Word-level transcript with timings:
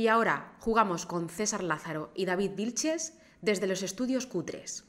Y 0.00 0.08
ahora 0.08 0.54
jugamos 0.60 1.04
con 1.04 1.28
César 1.28 1.62
Lázaro 1.62 2.10
y 2.14 2.24
David 2.24 2.52
Vilches 2.56 3.18
desde 3.42 3.66
los 3.66 3.82
estudios 3.82 4.26
Q3. 4.32 4.84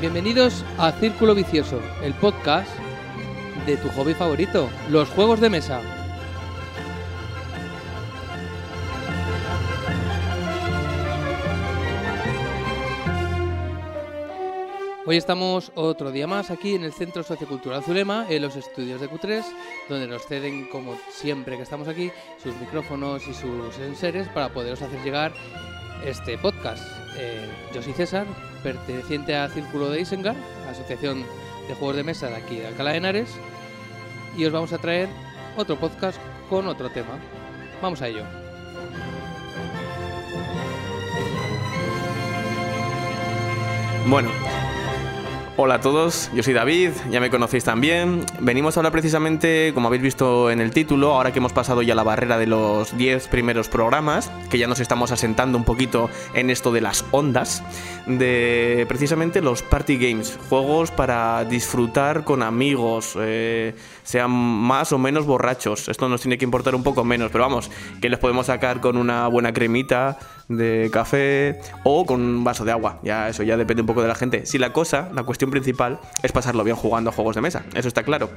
Bienvenidos 0.00 0.64
a 0.78 0.90
Círculo 0.92 1.34
Vicioso, 1.34 1.82
el 2.02 2.14
podcast 2.14 2.70
de 3.66 3.76
tu 3.76 3.90
hobby 3.90 4.14
favorito, 4.14 4.70
los 4.88 5.10
juegos 5.10 5.38
de 5.42 5.50
mesa. 5.50 5.95
Hoy 15.08 15.16
estamos 15.16 15.70
otro 15.76 16.10
día 16.10 16.26
más 16.26 16.50
aquí 16.50 16.74
en 16.74 16.82
el 16.82 16.92
Centro 16.92 17.22
Sociocultural 17.22 17.84
Zulema, 17.84 18.26
en 18.28 18.42
los 18.42 18.56
estudios 18.56 19.00
de 19.00 19.08
Q3, 19.08 19.44
donde 19.88 20.08
nos 20.08 20.26
ceden, 20.26 20.66
como 20.68 20.98
siempre 21.10 21.56
que 21.56 21.62
estamos 21.62 21.86
aquí, 21.86 22.10
sus 22.42 22.56
micrófonos 22.56 23.22
y 23.28 23.32
sus 23.32 23.78
enseres 23.78 24.26
para 24.26 24.48
poderos 24.48 24.82
hacer 24.82 25.00
llegar 25.04 25.32
este 26.04 26.36
podcast. 26.38 26.82
Eh, 27.16 27.48
yo 27.72 27.82
soy 27.82 27.92
César, 27.92 28.26
perteneciente 28.64 29.36
a 29.36 29.48
Círculo 29.48 29.90
de 29.90 30.00
Isengar, 30.00 30.34
Asociación 30.68 31.24
de 31.68 31.74
Juegos 31.74 31.94
de 31.94 32.02
Mesa 32.02 32.26
de 32.26 32.34
aquí 32.34 32.56
de 32.56 32.66
Alcalá 32.66 32.90
de 32.90 32.96
Henares, 32.96 33.30
y 34.36 34.44
os 34.44 34.52
vamos 34.52 34.72
a 34.72 34.78
traer 34.78 35.08
otro 35.56 35.78
podcast 35.78 36.18
con 36.50 36.66
otro 36.66 36.90
tema. 36.90 37.16
Vamos 37.80 38.02
a 38.02 38.08
ello. 38.08 38.24
Bueno, 44.08 44.30
hola 45.58 45.76
a 45.76 45.80
todos, 45.80 46.30
yo 46.34 46.42
soy 46.42 46.52
David, 46.52 46.90
ya 47.10 47.18
me 47.20 47.30
conocéis 47.30 47.64
también. 47.64 48.24
Venimos 48.40 48.76
a 48.76 48.80
hablar 48.80 48.92
precisamente, 48.92 49.72
como 49.74 49.88
habéis 49.88 50.02
visto 50.02 50.50
en 50.50 50.60
el 50.60 50.70
título, 50.70 51.12
ahora 51.12 51.32
que 51.32 51.38
hemos 51.38 51.52
pasado 51.52 51.82
ya 51.82 51.94
la 51.94 52.02
barrera 52.02 52.36
de 52.36 52.46
los 52.46 52.96
10 52.96 53.28
primeros 53.28 53.68
programas, 53.68 54.30
que 54.50 54.58
ya 54.58 54.66
nos 54.66 54.80
estamos 54.80 55.12
asentando 55.12 55.56
un 55.56 55.64
poquito 55.64 56.10
en 56.34 56.50
esto 56.50 56.72
de 56.72 56.82
las 56.82 57.04
ondas, 57.10 57.62
de 58.06 58.84
precisamente 58.88 59.40
los 59.40 59.62
party 59.62 59.96
games, 59.96 60.38
juegos 60.48 60.90
para 60.90 61.44
disfrutar 61.44 62.24
con 62.24 62.42
amigos, 62.42 63.16
eh, 63.18 63.74
sean 64.02 64.30
más 64.30 64.92
o 64.92 64.98
menos 64.98 65.24
borrachos. 65.24 65.88
Esto 65.88 66.08
nos 66.08 66.20
tiene 66.20 66.36
que 66.36 66.44
importar 66.44 66.74
un 66.74 66.82
poco 66.82 67.02
menos, 67.02 67.30
pero 67.32 67.44
vamos, 67.44 67.70
que 68.00 68.10
les 68.10 68.18
podemos 68.18 68.46
sacar 68.46 68.80
con 68.80 68.96
una 68.96 69.26
buena 69.28 69.52
cremita 69.52 70.18
de 70.48 70.90
café 70.92 71.60
o 71.84 72.06
con 72.06 72.20
un 72.20 72.44
vaso 72.44 72.64
de 72.64 72.72
agua. 72.72 73.00
Ya 73.02 73.28
eso 73.28 73.42
ya 73.42 73.56
depende 73.56 73.82
un 73.82 73.86
poco 73.86 74.02
de 74.02 74.08
la 74.08 74.14
gente. 74.14 74.46
Si 74.46 74.58
la 74.58 74.72
cosa, 74.72 75.10
la 75.14 75.22
cuestión 75.24 75.50
principal 75.50 76.00
es 76.22 76.32
pasarlo 76.32 76.64
bien 76.64 76.76
jugando 76.76 77.10
a 77.10 77.12
juegos 77.12 77.34
de 77.34 77.42
mesa, 77.42 77.64
eso 77.74 77.88
está 77.88 78.02
claro. 78.02 78.30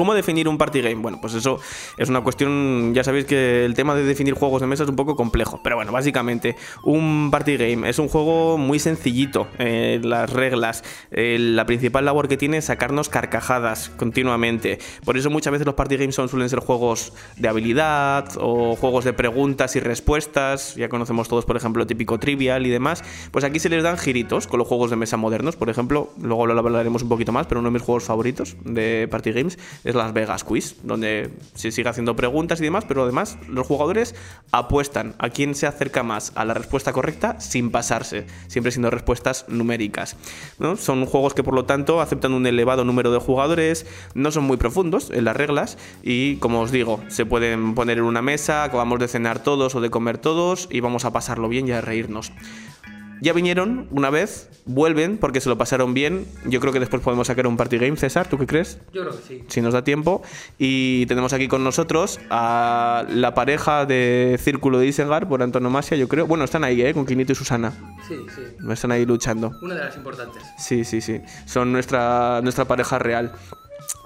¿Cómo 0.00 0.14
definir 0.14 0.48
un 0.48 0.56
party 0.56 0.80
game? 0.80 0.94
Bueno, 0.94 1.18
pues 1.20 1.34
eso 1.34 1.60
es 1.98 2.08
una 2.08 2.22
cuestión, 2.22 2.94
ya 2.94 3.04
sabéis 3.04 3.26
que 3.26 3.66
el 3.66 3.74
tema 3.74 3.94
de 3.94 4.02
definir 4.02 4.32
juegos 4.32 4.62
de 4.62 4.66
mesa 4.66 4.84
es 4.84 4.88
un 4.88 4.96
poco 4.96 5.14
complejo, 5.14 5.60
pero 5.62 5.76
bueno, 5.76 5.92
básicamente 5.92 6.56
un 6.84 7.28
party 7.30 7.58
game 7.58 7.86
es 7.86 7.98
un 7.98 8.08
juego 8.08 8.56
muy 8.56 8.78
sencillito, 8.78 9.46
eh, 9.58 10.00
las 10.02 10.32
reglas, 10.32 10.84
eh, 11.10 11.36
la 11.38 11.66
principal 11.66 12.06
labor 12.06 12.28
que 12.28 12.38
tiene 12.38 12.56
es 12.56 12.64
sacarnos 12.64 13.10
carcajadas 13.10 13.90
continuamente, 13.90 14.78
por 15.04 15.18
eso 15.18 15.28
muchas 15.28 15.52
veces 15.52 15.66
los 15.66 15.74
party 15.74 15.98
games 15.98 16.14
suelen 16.14 16.48
ser 16.48 16.60
juegos 16.60 17.12
de 17.36 17.48
habilidad 17.48 18.26
o 18.38 18.76
juegos 18.76 19.04
de 19.04 19.12
preguntas 19.12 19.76
y 19.76 19.80
respuestas, 19.80 20.76
ya 20.76 20.88
conocemos 20.88 21.28
todos 21.28 21.44
por 21.44 21.58
ejemplo 21.58 21.86
típico 21.86 22.18
trivial 22.18 22.64
y 22.64 22.70
demás, 22.70 23.04
pues 23.32 23.44
aquí 23.44 23.58
se 23.58 23.68
les 23.68 23.82
dan 23.82 23.98
giritos 23.98 24.46
con 24.46 24.60
los 24.60 24.66
juegos 24.66 24.88
de 24.88 24.96
mesa 24.96 25.18
modernos, 25.18 25.56
por 25.56 25.68
ejemplo, 25.68 26.08
luego 26.22 26.46
lo 26.46 26.58
hablaremos 26.58 27.02
un 27.02 27.10
poquito 27.10 27.32
más, 27.32 27.46
pero 27.46 27.60
uno 27.60 27.68
de 27.68 27.74
mis 27.74 27.82
juegos 27.82 28.04
favoritos 28.04 28.56
de 28.64 29.06
party 29.10 29.32
games 29.32 29.58
Las 29.94 30.12
Vegas 30.12 30.44
Quiz, 30.44 30.76
donde 30.82 31.30
se 31.54 31.70
sigue 31.70 31.88
haciendo 31.88 32.16
preguntas 32.16 32.60
y 32.60 32.64
demás, 32.64 32.84
pero 32.86 33.02
además 33.02 33.38
los 33.48 33.66
jugadores 33.66 34.14
apuestan 34.52 35.14
a 35.18 35.30
quién 35.30 35.54
se 35.54 35.66
acerca 35.66 36.02
más 36.02 36.32
a 36.34 36.44
la 36.44 36.54
respuesta 36.54 36.92
correcta 36.92 37.40
sin 37.40 37.70
pasarse, 37.70 38.26
siempre 38.48 38.72
siendo 38.72 38.90
respuestas 38.90 39.46
numéricas. 39.48 40.16
Son 40.76 41.06
juegos 41.06 41.34
que 41.34 41.42
por 41.42 41.54
lo 41.54 41.64
tanto 41.64 42.00
aceptan 42.00 42.32
un 42.32 42.46
elevado 42.46 42.84
número 42.84 43.12
de 43.12 43.18
jugadores, 43.18 43.86
no 44.14 44.30
son 44.30 44.44
muy 44.44 44.56
profundos 44.56 45.10
en 45.10 45.24
las 45.24 45.36
reglas 45.36 45.78
y 46.02 46.36
como 46.36 46.60
os 46.60 46.70
digo, 46.70 47.00
se 47.08 47.26
pueden 47.26 47.74
poner 47.74 47.98
en 47.98 48.04
una 48.04 48.22
mesa, 48.22 48.64
acabamos 48.64 48.98
de 48.98 49.08
cenar 49.08 49.42
todos 49.42 49.74
o 49.74 49.80
de 49.80 49.90
comer 49.90 50.18
todos 50.18 50.68
y 50.70 50.80
vamos 50.80 51.04
a 51.04 51.12
pasarlo 51.12 51.48
bien 51.48 51.68
y 51.68 51.72
a 51.72 51.80
reírnos. 51.80 52.32
Ya 53.20 53.32
vinieron 53.34 53.86
una 53.90 54.08
vez, 54.08 54.48
vuelven 54.64 55.18
porque 55.18 55.40
se 55.40 55.48
lo 55.48 55.58
pasaron 55.58 55.92
bien. 55.92 56.26
Yo 56.46 56.60
creo 56.60 56.72
que 56.72 56.80
después 56.80 57.02
podemos 57.02 57.26
sacar 57.26 57.46
un 57.46 57.56
party 57.56 57.78
game, 57.78 57.96
César, 57.96 58.28
¿tú 58.28 58.38
qué 58.38 58.46
crees? 58.46 58.78
Yo 58.92 59.02
creo 59.02 59.16
que 59.16 59.22
sí. 59.22 59.44
Si 59.48 59.60
nos 59.60 59.74
da 59.74 59.84
tiempo. 59.84 60.22
Y 60.58 61.04
tenemos 61.06 61.32
aquí 61.32 61.46
con 61.46 61.62
nosotros 61.62 62.18
a 62.30 63.04
la 63.08 63.34
pareja 63.34 63.84
de 63.84 64.38
Círculo 64.40 64.78
de 64.78 64.86
Isengar 64.86 65.28
por 65.28 65.42
antonomasia, 65.42 65.96
yo 65.96 66.08
creo. 66.08 66.26
Bueno, 66.26 66.44
están 66.44 66.64
ahí, 66.64 66.80
¿eh? 66.80 66.94
Con 66.94 67.04
Quinito 67.04 67.32
y 67.32 67.34
Susana. 67.34 67.72
Sí, 68.08 68.16
sí. 68.34 68.42
Están 68.70 68.92
ahí 68.92 69.04
luchando. 69.04 69.52
Una 69.60 69.74
de 69.74 69.84
las 69.84 69.96
importantes. 69.96 70.42
Sí, 70.58 70.84
sí, 70.84 71.00
sí. 71.00 71.20
Son 71.44 71.72
nuestra, 71.72 72.40
nuestra 72.42 72.64
pareja 72.64 72.98
real. 72.98 73.32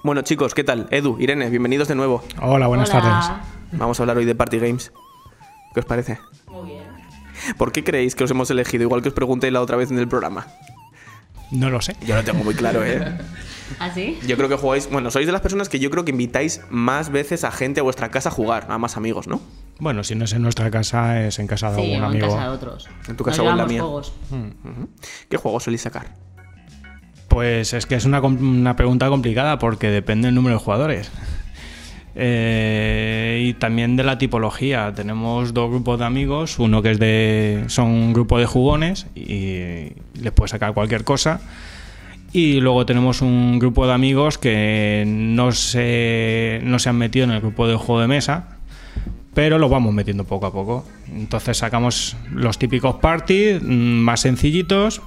Bueno, 0.03 0.21
chicos, 0.23 0.53
¿qué 0.53 0.63
tal? 0.63 0.87
Edu, 0.91 1.17
Irene, 1.19 1.49
bienvenidos 1.49 1.87
de 1.87 1.95
nuevo. 1.95 2.23
Hola, 2.41 2.67
buenas 2.67 2.89
tardes. 2.89 3.31
Vamos 3.71 3.99
a 3.99 4.03
hablar 4.03 4.17
hoy 4.17 4.25
de 4.25 4.35
party 4.35 4.59
games. 4.59 4.91
¿Qué 5.73 5.79
os 5.79 5.85
parece? 5.85 6.19
¿Por 7.57 7.71
qué 7.71 7.83
creéis 7.83 8.15
que 8.15 8.23
os 8.23 8.31
hemos 8.31 8.49
elegido? 8.51 8.83
Igual 8.83 9.01
que 9.01 9.09
os 9.09 9.13
pregunté 9.15 9.49
la 9.51 9.61
otra 9.61 9.77
vez 9.77 9.91
en 9.91 9.99
el 9.99 10.07
programa. 10.07 10.47
No 11.51 11.69
lo 11.69 11.81
sé. 11.81 11.95
Yo 12.05 12.15
lo 12.15 12.23
tengo 12.23 12.43
muy 12.43 12.55
claro, 12.55 12.83
¿eh? 12.85 13.17
¿Ah, 13.79 13.91
sí? 13.93 14.17
Yo 14.27 14.35
creo 14.37 14.49
que 14.49 14.55
jugáis. 14.55 14.89
Bueno, 14.91 15.11
sois 15.11 15.25
de 15.25 15.31
las 15.31 15.41
personas 15.41 15.69
que 15.69 15.79
yo 15.79 15.89
creo 15.89 16.03
que 16.05 16.11
invitáis 16.11 16.61
más 16.69 17.09
veces 17.11 17.43
a 17.43 17.51
gente 17.51 17.79
a 17.79 17.83
vuestra 17.83 18.09
casa 18.09 18.29
a 18.29 18.31
jugar, 18.31 18.67
a 18.69 18.77
más 18.77 18.97
amigos, 18.97 19.27
¿no? 19.27 19.41
Bueno, 19.79 20.03
si 20.03 20.15
no 20.15 20.25
es 20.25 20.33
en 20.33 20.41
nuestra 20.41 20.71
casa, 20.71 21.21
es 21.25 21.37
en 21.39 21.47
casa 21.47 21.69
de 21.71 21.75
Sí, 21.75 21.81
algún 21.93 21.95
o 21.95 22.05
en 22.05 22.11
amigo. 22.11 22.27
casa 22.29 22.43
de 22.43 22.49
otros. 22.49 22.87
En 23.07 23.15
tu 23.17 23.23
Nos 23.25 23.31
casa 23.35 23.43
o 23.43 23.49
en 23.51 23.57
la 23.57 23.65
mía. 23.65 23.81
juegos. 23.81 24.13
Ujú. 24.31 24.89
¿Qué 25.29 25.37
juegos 25.37 25.63
soléis 25.63 25.81
sacar? 25.81 26.13
Pues 27.27 27.73
es 27.73 27.85
que 27.85 27.95
es 27.95 28.05
una, 28.05 28.21
una 28.21 28.75
pregunta 28.75 29.09
complicada 29.09 29.59
porque 29.59 29.89
depende 29.89 30.27
del 30.27 30.35
número 30.35 30.57
de 30.57 30.63
jugadores. 30.63 31.11
Eh, 32.17 33.43
y 33.45 33.53
también 33.53 33.95
de 33.95 34.03
la 34.03 34.17
tipología. 34.17 34.93
Tenemos 34.95 35.53
dos 35.53 35.69
grupos 35.69 35.99
de 35.99 36.05
amigos, 36.05 36.59
uno 36.59 36.81
que 36.81 36.91
es 36.91 36.99
de. 36.99 37.65
son 37.67 37.87
un 37.87 38.13
grupo 38.13 38.39
de 38.39 38.45
jugones 38.45 39.07
y 39.15 39.91
les 40.13 40.31
puede 40.33 40.49
sacar 40.49 40.73
cualquier 40.73 41.03
cosa. 41.03 41.41
Y 42.31 42.59
luego 42.59 42.85
tenemos 42.85 43.21
un 43.21 43.59
grupo 43.59 43.87
de 43.87 43.93
amigos 43.93 44.37
que 44.37 45.05
no 45.07 45.51
se, 45.51 46.59
no 46.63 46.79
se 46.79 46.89
han 46.89 46.97
metido 46.97 47.25
en 47.25 47.31
el 47.31 47.39
grupo 47.39 47.67
de 47.67 47.75
juego 47.75 48.01
de 48.01 48.07
mesa, 48.07 48.57
pero 49.33 49.57
lo 49.57 49.69
vamos 49.69 49.93
metiendo 49.93 50.25
poco 50.25 50.45
a 50.45 50.51
poco. 50.51 50.85
Entonces 51.13 51.57
sacamos 51.57 52.17
los 52.31 52.57
típicos 52.57 52.95
party 52.95 53.59
mm, 53.61 53.65
más 53.65 54.21
sencillitos 54.21 55.01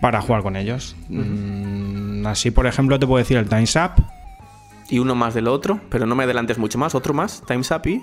para 0.00 0.22
jugar 0.22 0.42
con 0.42 0.56
ellos. 0.56 0.96
Mm, 1.08 2.26
Así, 2.26 2.50
por 2.50 2.66
ejemplo, 2.66 2.98
te 2.98 3.06
puedo 3.06 3.18
decir 3.18 3.36
el 3.36 3.48
Time's 3.48 3.76
Up. 3.76 4.02
Y 4.90 4.98
uno 4.98 5.14
más 5.14 5.34
del 5.34 5.46
otro, 5.48 5.80
pero 5.88 6.04
no 6.06 6.14
me 6.16 6.24
adelantes 6.24 6.58
mucho 6.58 6.76
más. 6.78 6.94
Otro 6.94 7.14
más, 7.14 7.42
Time's 7.46 7.70
Up 7.70 7.86
y... 7.86 8.02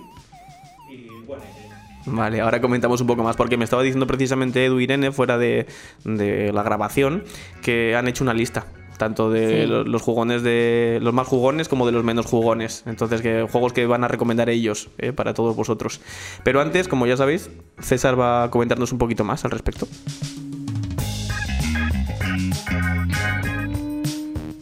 Vale, 2.09 2.39
ahora 2.39 2.61
comentamos 2.61 3.01
un 3.01 3.07
poco 3.07 3.21
más, 3.23 3.35
porque 3.35 3.57
me 3.57 3.65
estaba 3.65 3.83
diciendo 3.83 4.07
precisamente 4.07 4.63
Edu 4.63 4.79
y 4.79 4.85
Irene, 4.85 5.11
fuera 5.11 5.37
de, 5.37 5.67
de 6.05 6.53
la 6.53 6.63
grabación, 6.63 7.25
que 7.61 7.97
han 7.97 8.07
hecho 8.07 8.23
una 8.23 8.33
lista, 8.33 8.67
tanto 8.97 9.29
de 9.29 9.63
Sí. 9.63 9.67
los 9.67 10.01
jugones 10.01 10.41
de 10.41 10.99
los 11.01 11.13
más 11.13 11.27
jugones 11.27 11.67
como 11.67 11.85
de 11.85 11.91
los 11.91 12.05
menos 12.05 12.25
jugones. 12.25 12.83
Entonces, 12.85 13.21
que 13.21 13.45
juegos 13.51 13.73
que 13.73 13.85
van 13.87 14.05
a 14.05 14.07
recomendar 14.07 14.49
ellos 14.49 14.87
eh, 14.99 15.11
para 15.11 15.33
todos 15.33 15.53
vosotros. 15.57 15.99
Pero 16.45 16.61
antes, 16.61 16.87
como 16.87 17.05
ya 17.07 17.17
sabéis, 17.17 17.49
César 17.79 18.17
va 18.17 18.43
a 18.45 18.51
comentarnos 18.51 18.93
un 18.93 18.99
poquito 18.99 19.25
más 19.25 19.43
al 19.43 19.51
respecto. 19.51 19.85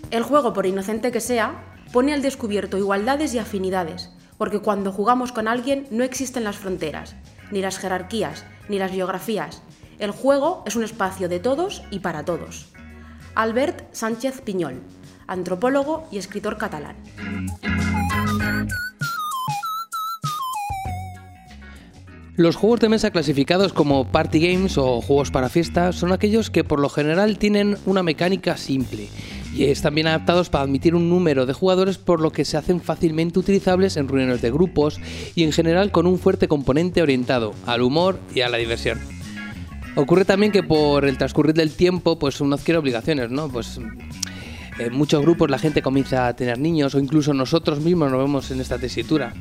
El 0.10 0.24
juego, 0.24 0.54
por 0.54 0.66
inocente 0.66 1.12
que 1.12 1.20
sea, 1.20 1.75
pone 1.96 2.12
al 2.12 2.22
descubierto 2.22 2.78
igualdades 2.78 3.34
y 3.34 3.40
afinidades, 3.40 4.10
porque 4.38 4.60
cuando 4.60 4.92
jugamos 4.92 5.32
con 5.32 5.48
alguien 5.48 5.88
no 5.92 6.04
existen 6.04 6.44
las 6.44 6.58
fronteras, 6.58 7.16
ni 7.52 7.62
las 7.62 7.80
jerarquías, 7.80 8.44
ni 8.68 8.78
las 8.80 8.92
biografías. 8.92 9.62
El 9.98 10.12
juego 10.12 10.62
es 10.66 10.76
un 10.76 10.84
espacio 10.84 11.30
de 11.30 11.40
todos 11.40 11.84
y 11.92 12.00
para 12.00 12.26
todos. 12.26 12.66
Albert 13.34 13.94
Sánchez 13.94 14.42
Piñol, 14.42 14.82
antropólogo 15.26 16.06
y 16.12 16.18
escritor 16.18 16.58
catalán. 16.58 16.98
Los 22.36 22.58
juegos 22.58 22.82
de 22.82 22.90
mesa 22.90 23.12
clasificados 23.12 23.72
como 23.72 24.12
party 24.12 24.46
games 24.46 24.78
o 24.78 25.00
juegos 25.00 25.32
para 25.32 25.48
fiesta 25.48 25.94
son 25.94 26.12
aquellos 26.12 26.50
que 26.50 26.66
por 26.66 26.82
lo 26.82 26.90
general 26.90 27.38
tienen 27.38 27.78
una 27.86 28.04
mecánica 28.04 28.58
simple 28.58 29.08
y 29.56 29.66
están 29.66 29.96
bien 29.96 30.08
adaptados 30.08 30.50
para 30.50 30.66
admitir 30.66 30.96
un 30.96 31.10
número 31.10 31.46
de 31.46 31.54
jugadores 31.54 31.98
por 31.98 32.20
lo 32.20 32.32
que 32.32 32.44
se 32.44 32.58
hacen 32.58 32.82
fácilmente 32.82 33.40
utilizables 33.40 33.96
en 33.96 34.08
reuniones 34.08 34.42
de 34.42 34.52
grupos 34.52 35.00
y 35.34 35.44
en 35.44 35.54
general 35.54 35.92
con 35.92 36.08
un 36.08 36.20
fuerte 36.20 36.50
componente 36.50 37.02
orientado 37.02 37.54
al 37.66 37.82
humor 37.82 38.20
y 38.34 38.42
a 38.42 38.50
la 38.50 38.58
diversión. 38.58 39.00
Ocurre 39.96 40.26
también 40.26 40.52
que 40.52 40.62
por 40.62 41.06
el 41.06 41.18
transcurrir 41.18 41.56
del 41.56 41.72
tiempo 41.72 42.20
pues 42.20 42.42
uno 42.42 42.56
adquiere 42.56 42.80
obligaciones, 42.80 43.32
¿no? 43.32 43.48
Pues 43.48 43.80
en 44.78 44.94
muchos 44.94 45.22
grupos 45.22 45.50
la 45.50 45.58
gente 45.58 45.82
comienza 45.82 46.28
a 46.28 46.36
tener 46.36 46.60
niños 46.60 46.94
o 46.94 47.00
incluso 47.00 47.34
nosotros 47.34 47.80
mismos 47.80 48.12
nos 48.12 48.20
vemos 48.20 48.52
en 48.52 48.60
esta 48.60 48.78
tesitura. 48.78 49.34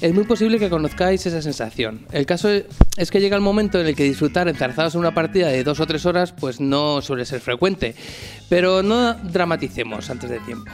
Es 0.00 0.14
muy 0.14 0.24
posible 0.24 0.60
que 0.60 0.70
conozcáis 0.70 1.26
esa 1.26 1.42
sensación. 1.42 2.06
El 2.12 2.24
caso 2.24 2.48
es 2.48 3.10
que 3.10 3.20
llega 3.20 3.34
el 3.34 3.42
momento 3.42 3.80
en 3.80 3.86
el 3.88 3.96
que 3.96 4.04
disfrutar 4.04 4.46
enzarzados 4.46 4.94
en 4.94 5.00
una 5.00 5.12
partida 5.12 5.48
de 5.48 5.64
dos 5.64 5.80
o 5.80 5.86
tres 5.86 6.06
horas 6.06 6.32
pues 6.32 6.60
no 6.60 7.02
suele 7.02 7.24
ser 7.24 7.40
frecuente, 7.40 7.96
pero 8.48 8.84
no 8.84 9.14
dramaticemos 9.14 10.08
antes 10.08 10.30
de 10.30 10.38
tiempo. 10.40 10.70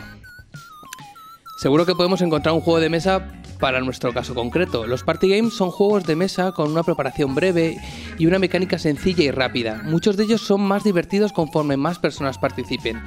Seguro 1.56 1.86
que 1.86 1.94
podemos 1.94 2.20
encontrar 2.20 2.54
un 2.54 2.60
juego 2.60 2.80
de 2.80 2.90
mesa 2.90 3.26
para 3.58 3.80
nuestro 3.80 4.12
caso 4.12 4.34
concreto. 4.34 4.86
Los 4.86 5.04
party 5.04 5.34
games 5.34 5.54
son 5.54 5.70
juegos 5.70 6.04
de 6.04 6.16
mesa 6.16 6.52
con 6.52 6.70
una 6.70 6.82
preparación 6.82 7.34
breve 7.34 7.78
y 8.18 8.26
una 8.26 8.38
mecánica 8.38 8.78
sencilla 8.78 9.24
y 9.24 9.30
rápida. 9.30 9.80
Muchos 9.84 10.18
de 10.18 10.24
ellos 10.24 10.42
son 10.42 10.60
más 10.60 10.84
divertidos 10.84 11.32
conforme 11.32 11.78
más 11.78 11.98
personas 11.98 12.36
participen 12.36 13.02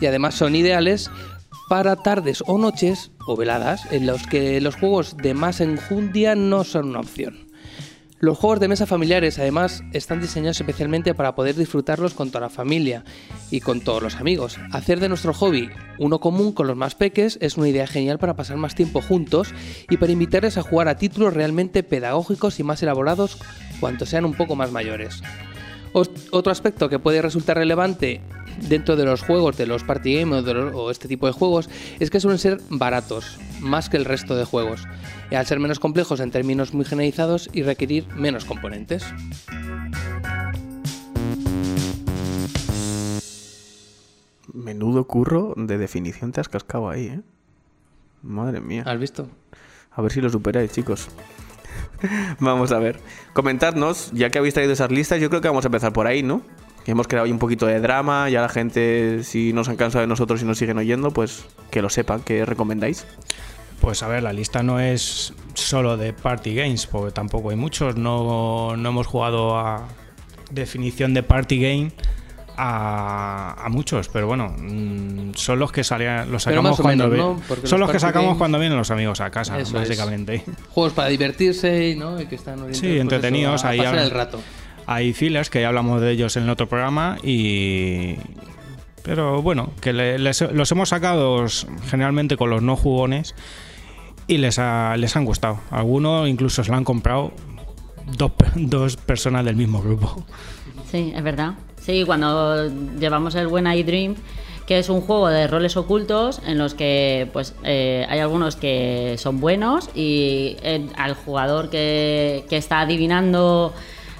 y 0.00 0.06
además 0.06 0.34
son 0.34 0.56
ideales 0.56 1.10
para 1.68 1.96
tardes 1.96 2.42
o 2.46 2.58
noches 2.58 3.10
o 3.26 3.36
veladas 3.36 3.90
en 3.92 4.06
los 4.06 4.26
que 4.26 4.60
los 4.60 4.76
juegos 4.76 5.16
de 5.16 5.34
más 5.34 5.60
enjundia 5.60 6.34
no 6.34 6.64
son 6.64 6.88
una 6.88 7.00
opción. 7.00 7.48
Los 8.20 8.36
juegos 8.36 8.58
de 8.58 8.66
mesa 8.66 8.84
familiares 8.84 9.38
además 9.38 9.84
están 9.92 10.20
diseñados 10.20 10.60
especialmente 10.60 11.14
para 11.14 11.36
poder 11.36 11.54
disfrutarlos 11.54 12.14
con 12.14 12.30
toda 12.30 12.40
la 12.40 12.48
familia 12.48 13.04
y 13.52 13.60
con 13.60 13.80
todos 13.80 14.02
los 14.02 14.16
amigos. 14.16 14.58
Hacer 14.72 14.98
de 14.98 15.08
nuestro 15.08 15.32
hobby 15.32 15.68
uno 16.00 16.18
común 16.18 16.50
con 16.50 16.66
los 16.66 16.76
más 16.76 16.96
peques 16.96 17.38
es 17.40 17.56
una 17.56 17.68
idea 17.68 17.86
genial 17.86 18.18
para 18.18 18.34
pasar 18.34 18.56
más 18.56 18.74
tiempo 18.74 19.00
juntos 19.00 19.54
y 19.88 19.98
para 19.98 20.10
invitarles 20.10 20.58
a 20.58 20.62
jugar 20.62 20.88
a 20.88 20.96
títulos 20.96 21.32
realmente 21.32 21.84
pedagógicos 21.84 22.58
y 22.58 22.64
más 22.64 22.82
elaborados 22.82 23.38
cuanto 23.78 24.04
sean 24.04 24.24
un 24.24 24.34
poco 24.34 24.56
más 24.56 24.72
mayores. 24.72 25.22
Otro 25.92 26.52
aspecto 26.52 26.88
que 26.88 26.98
puede 26.98 27.22
resultar 27.22 27.56
relevante 27.56 28.20
dentro 28.68 28.96
de 28.96 29.04
los 29.04 29.22
juegos 29.22 29.56
de 29.56 29.66
los 29.66 29.84
party 29.84 30.20
games 30.20 30.44
o, 30.74 30.90
este 30.90 31.08
tipo 31.08 31.26
de 31.26 31.32
juegos 31.32 31.68
es 31.98 32.10
que 32.10 32.20
suelen 32.20 32.38
ser 32.38 32.60
baratos, 32.68 33.38
más 33.60 33.88
que 33.88 33.96
el 33.96 34.04
resto 34.04 34.36
de 34.36 34.44
juegos, 34.44 34.84
y 35.30 35.34
al 35.34 35.46
ser 35.46 35.60
menos 35.60 35.78
complejos 35.78 36.20
en 36.20 36.30
términos 36.30 36.74
muy 36.74 36.84
generalizados 36.84 37.48
y 37.52 37.62
requerir 37.62 38.06
menos 38.14 38.44
componentes. 38.44 39.04
Menudo 44.52 45.06
curro 45.06 45.54
de 45.56 45.78
definición 45.78 46.32
te 46.32 46.40
has 46.40 46.48
cascado 46.48 46.88
ahí, 46.90 47.06
¿eh? 47.06 47.20
Madre 48.22 48.60
mía. 48.60 48.82
¿Has 48.84 48.98
visto? 48.98 49.28
A 49.92 50.02
ver 50.02 50.10
si 50.10 50.20
lo 50.20 50.28
superáis, 50.30 50.72
chicos. 50.72 51.08
vamos 52.40 52.72
a 52.72 52.78
ver. 52.78 53.00
Comentadnos, 53.32 54.10
ya 54.12 54.30
que 54.30 54.38
habéis 54.38 54.54
traído 54.54 54.72
esas 54.72 54.90
listas, 54.90 55.20
yo 55.20 55.30
creo 55.30 55.40
que 55.40 55.48
vamos 55.48 55.64
a 55.64 55.68
empezar 55.68 55.92
por 55.92 56.06
ahí, 56.06 56.22
¿no? 56.22 56.42
hemos 56.90 57.06
creado 57.06 57.30
un 57.30 57.38
poquito 57.38 57.66
de 57.66 57.80
drama, 57.80 58.30
ya 58.30 58.40
la 58.40 58.48
gente, 58.48 59.22
si 59.22 59.52
nos 59.52 59.68
han 59.68 59.76
cansado 59.76 60.00
de 60.00 60.06
nosotros 60.06 60.40
y 60.40 60.46
nos 60.46 60.56
siguen 60.56 60.78
oyendo, 60.78 61.10
pues 61.10 61.44
que 61.70 61.82
lo 61.82 61.90
sepan, 61.90 62.20
que 62.20 62.46
recomendáis. 62.46 63.06
Pues 63.80 64.02
a 64.02 64.08
ver, 64.08 64.22
la 64.22 64.32
lista 64.32 64.62
no 64.62 64.80
es 64.80 65.34
solo 65.54 65.96
de 65.96 66.12
party 66.12 66.54
games, 66.54 66.86
porque 66.86 67.12
tampoco 67.12 67.50
hay 67.50 67.56
muchos, 67.56 67.96
no, 67.96 68.72
hemos 68.74 69.06
jugado 69.06 69.58
a 69.58 69.86
definición 70.50 71.12
de 71.12 71.22
party 71.22 71.60
game 71.60 71.92
a, 72.58 73.66
muchos, 73.70 74.08
pero 74.08 74.26
bueno, 74.26 74.54
mm, 74.58 75.34
son 75.34 75.58
los 75.60 75.70
que 75.70 75.84
salían, 75.84 76.30
los 76.30 76.42
sacamos 76.42 76.80
cuando 76.80 77.38
son 77.64 77.80
los, 77.80 77.90
que 77.90 78.00
sacamos 78.00 78.36
cuando 78.36 78.58
vienen 78.58 78.76
los 78.76 78.90
amigos 78.90 79.20
a 79.20 79.30
casa, 79.30 79.56
básicamente. 79.72 80.44
Juegos 80.70 80.92
para 80.92 81.08
divertirse, 81.08 81.94
¿no? 81.96 82.20
Y 82.20 82.26
que 82.26 82.34
están 82.34 82.58
sí, 82.74 82.80
pues 82.80 83.00
entretenidos, 83.00 83.64
ahí 83.64 83.78
pasar 83.78 83.98
el 83.98 84.10
rato. 84.10 84.40
Hay 84.86 85.12
fillers 85.12 85.50
que 85.50 85.60
ya 85.60 85.68
hablamos 85.68 86.00
de 86.00 86.10
ellos 86.10 86.36
en 86.36 86.44
el 86.44 86.50
otro 86.50 86.68
programa 86.68 87.18
y 87.22 88.16
pero 89.02 89.40
bueno, 89.40 89.70
que 89.80 89.92
los 89.92 90.72
hemos 90.72 90.88
sacado 90.88 91.46
generalmente 91.88 92.36
con 92.36 92.50
los 92.50 92.62
no 92.62 92.76
jugones 92.76 93.34
y 94.26 94.38
les, 94.38 94.58
les 94.96 95.16
han 95.16 95.24
gustado. 95.24 95.60
Algunos 95.70 96.28
incluso 96.28 96.64
se 96.64 96.70
lo 96.70 96.76
han 96.76 96.84
comprado 96.84 97.32
dos, 98.16 98.32
dos 98.56 98.96
personas 98.96 99.44
del 99.44 99.56
mismo 99.56 99.80
grupo. 99.80 100.24
Sí, 100.90 101.12
es 101.14 101.22
verdad. 101.22 101.54
Sí, 101.88 102.04
cuando 102.04 102.68
llevamos 103.00 103.34
el 103.34 103.46
When 103.46 103.66
I 103.66 103.82
Dream, 103.82 104.14
que 104.66 104.78
es 104.78 104.90
un 104.90 105.00
juego 105.00 105.28
de 105.28 105.46
roles 105.46 105.74
ocultos 105.78 106.38
en 106.46 106.58
los 106.58 106.74
que 106.74 107.30
pues 107.32 107.54
eh, 107.64 108.06
hay 108.10 108.18
algunos 108.18 108.56
que 108.56 109.14
son 109.16 109.40
buenos 109.40 109.88
y 109.94 110.58
eh, 110.60 110.86
al 110.98 111.14
jugador 111.14 111.70
que, 111.70 112.44
que 112.50 112.58
está 112.58 112.80
adivinando 112.80 113.72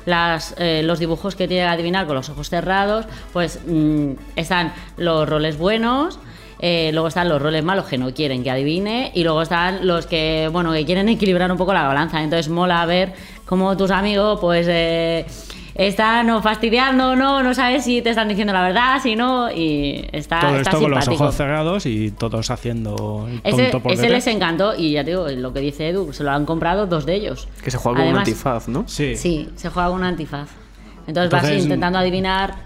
las, 0.07 0.55
eh, 0.57 0.81
los 0.83 0.99
dibujos 0.99 1.37
que 1.37 1.47
tiene 1.47 1.65
que 1.65 1.69
adivinar 1.69 2.07
con 2.07 2.17
los 2.17 2.31
ojos 2.31 2.49
cerrados, 2.49 3.05
pues 3.35 3.61
mm, 3.67 4.13
están 4.35 4.73
los 4.97 5.29
roles 5.29 5.59
buenos. 5.59 6.19
Luego 6.61 7.07
están 7.07 7.29
los 7.29 7.41
roles 7.41 7.63
malos 7.63 7.85
que 7.85 7.99
no 7.99 8.13
quieren 8.15 8.43
que 8.43 8.51
adivine 8.51 9.13
y 9.15 9.23
luego 9.23 9.43
están 9.43 9.87
los 9.87 10.07
que 10.07 10.49
bueno 10.51 10.73
que 10.73 10.85
quieren 10.85 11.09
equilibrar 11.09 11.53
un 11.53 11.57
poco 11.57 11.73
la 11.73 11.87
balanza 11.87 12.21
entonces 12.21 12.49
mola 12.49 12.85
ver 12.85 13.13
cómo 13.47 13.77
tus 13.77 13.93
amigos 13.93 14.41
pues 14.41 14.67
están 15.79 16.43
fastidiando 16.43 17.15
no, 17.15 17.43
no 17.43 17.55
sabes 17.55 17.85
si 17.85 18.03
te 18.03 18.11
están 18.11 18.29
diciendo 18.29 18.53
la 18.53 18.63
verdad, 18.63 19.01
si 19.01 19.15
no, 19.15 19.51
y 19.51 20.05
está, 20.13 20.41
Todo 20.41 20.57
está 20.57 20.71
esto 20.71 20.83
con 20.83 20.91
los 20.91 21.09
ojos 21.09 21.35
cerrados 21.37 21.87
y 21.87 22.11
todos 22.11 22.51
haciendo 22.51 23.29
ese, 23.45 23.71
ese 23.85 24.11
les 24.11 24.27
encantó 24.27 24.75
y 24.77 24.93
ya 24.93 25.05
te 25.05 25.11
digo, 25.11 25.29
lo 25.29 25.53
que 25.53 25.61
dice 25.61 25.89
Edu, 25.89 26.13
se 26.13 26.25
lo 26.25 26.33
han 26.33 26.45
comprado 26.45 26.87
dos 26.87 27.07
de 27.07 27.15
ellos. 27.15 27.49
Que 27.63 27.71
se 27.71 27.79
juega 27.79 28.01
con 28.01 28.09
un 28.09 28.19
antifaz, 28.19 28.69
¿no? 28.69 28.85
Sí. 28.89 29.17
Sí, 29.17 29.49
se 29.55 29.71
juega 29.71 29.89
con 29.89 29.99
un 29.99 30.05
antifaz. 30.05 30.49
Entonces, 31.07 31.31
vas 31.31 31.51
intentando 31.51 31.99
adivinar 31.99 32.57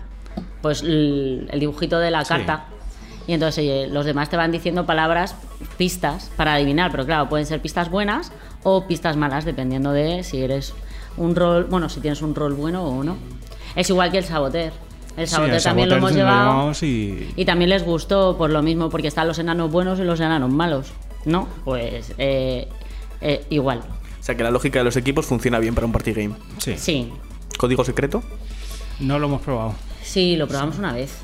pues 0.63 0.83
el, 0.83 1.49
dibujito 1.61 1.99
de 1.99 2.11
la 2.11 2.25
carta. 2.25 2.65
Y 3.27 3.35
entonces 3.35 3.91
los 3.91 4.05
demás 4.05 4.31
te 4.31 4.37
van 4.37 4.51
diciendo 4.51 4.87
palabras, 4.87 5.37
pistas 5.77 6.31
para 6.37 6.55
adivinar, 6.55 6.91
pero 6.91 7.05
claro, 7.05 7.29
pueden 7.29 7.47
ser 7.47 7.61
pistas 7.61 7.91
buenas 7.91 8.33
o 8.65 8.87
pistas 8.87 9.17
malas, 9.17 9.45
dependiendo 9.45 9.93
de 9.93 10.25
si 10.25 10.43
eres 10.43 10.75
un 11.17 11.35
rol, 11.35 11.65
bueno, 11.65 11.89
si 11.89 12.01
tienes 12.01 12.23
un 12.23 12.35
rol 12.35 12.55
bueno 12.55 12.85
o 12.85 13.05
no. 13.05 13.17
Es 13.77 13.89
igual 13.91 14.11
que 14.11 14.19
el 14.19 14.25
saboter. 14.25 14.73
El 15.17 15.29
saboter 15.29 15.63
también 15.63 15.89
lo 15.89 15.97
hemos 15.97 16.13
llevado 16.13 16.73
y... 16.83 17.45
también 17.45 17.71
les 17.71 17.85
gustó 17.85 18.37
por 18.37 18.51
lo 18.51 18.63
mismo, 18.63 18.89
porque 18.91 19.09
están 19.09 19.29
los 19.29 19.39
enanos 19.39 19.71
buenos 19.71 19.99
y 19.99 20.05
los 20.05 20.21
enanos 20.21 20.51
malos. 20.51 20.93
¿No? 21.25 21.49
Pues 21.65 22.13
eh, 22.19 22.69
eh, 23.21 23.45
igual. 23.51 23.81
O 24.21 24.25
sea 24.25 24.37
que 24.37 24.43
la 24.43 24.51
lógica 24.51 24.79
de 24.79 24.85
los 24.85 24.97
equipos 24.97 25.27
funciona 25.27 25.59
bien 25.59 25.75
para 25.75 25.87
un 25.87 25.93
party 25.93 26.13
game. 26.13 26.35
Sí. 26.59 26.75
sí. 26.77 27.13
¿Código 27.59 27.85
secreto? 27.85 28.23
No 29.01 29.19
lo 29.19 29.27
hemos 29.27 29.43
probado. 29.43 29.75
Sí, 30.03 30.37
lo 30.37 30.49
probamos 30.49 30.79
una 30.79 30.93
vez. 30.93 31.19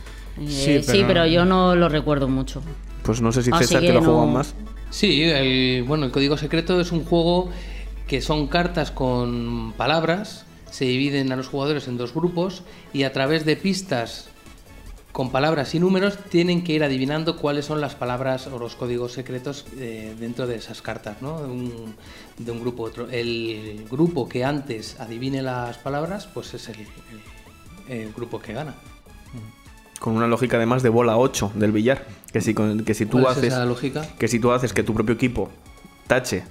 sí, 0.47 0.71
eh, 0.71 1.05
pero... 1.07 1.27
yo 1.27 1.45
no 1.45 1.75
lo 1.75 1.89
recuerdo 1.89 2.29
mucho. 2.29 2.63
Pues 3.03 3.21
no 3.21 3.33
sé 3.33 3.43
si 3.43 3.51
César 3.53 3.81
que, 3.81 3.93
lo 3.93 4.01
no... 4.01 4.27
más. 4.27 4.55
Sí, 4.91 5.83
bueno, 5.87 6.07
el 6.07 6.13
código 6.13 6.37
secreto 6.37 6.81
es 6.81 6.93
un 6.93 7.05
juego 7.05 7.51
que 8.09 8.23
son 8.23 8.47
cartas 8.47 8.91
con 8.91 9.75
palabras, 9.77 10.47
se 10.71 10.87
dividen 10.87 11.31
a 11.31 11.37
los 11.37 11.47
jugadores 11.47 11.87
en 11.89 11.99
dos 11.99 12.15
grupos 12.15 12.63
y 12.93 13.05
a 13.05 13.13
través 13.13 13.45
de 13.45 13.55
pistas 13.55 14.31
con 15.13 15.31
palabras 15.31 15.75
y 15.75 15.81
números 15.81 16.19
tienen 16.31 16.65
que 16.65 16.73
ir 16.73 16.85
adivinando 16.85 17.37
cuáles 17.37 17.67
son 17.67 17.81
las 17.81 17.95
palabras 17.95 18.47
o 18.47 18.59
los 18.59 18.77
códigos 18.77 19.13
secretos 19.13 19.67
eh, 19.79 20.15
dentro 20.19 20.47
de 20.47 20.57
esas 20.57 20.81
cartas, 20.81 21.21
¿no? 21.21 21.41
de 21.41 22.51
un 22.51 22.61
grupo 22.61 22.87
a 22.87 22.89
otro. 22.89 23.09
El 23.11 23.87
grupo 23.91 24.29
que 24.29 24.45
antes 24.45 24.99
adivine 25.01 25.43
las 25.43 25.77
palabras, 25.79 26.29
pues 26.33 26.55
es 26.55 26.69
el, 26.69 28.13
grupo 28.15 28.41
que 28.41 28.53
gana. 28.53 28.75
Con 29.99 30.17
una 30.17 30.27
lógica 30.27 30.57
además 30.57 30.83
de 30.83 30.89
bola 30.89 31.19
8 31.19 31.53
del 31.57 31.73
billar, 31.73 32.07
que 32.33 32.41
si, 32.41 32.55
que 32.55 32.95
si 32.95 33.05
tú 33.05 33.27
haces 33.27 33.53
lógica? 33.67 34.07
que 34.19 34.29
si 34.29 34.39
tú 34.39 34.53
haces 34.53 34.73
que 34.73 34.83
tu 34.83 34.95
propio 34.95 35.15
equipo 35.15 35.51
tache 36.07 36.45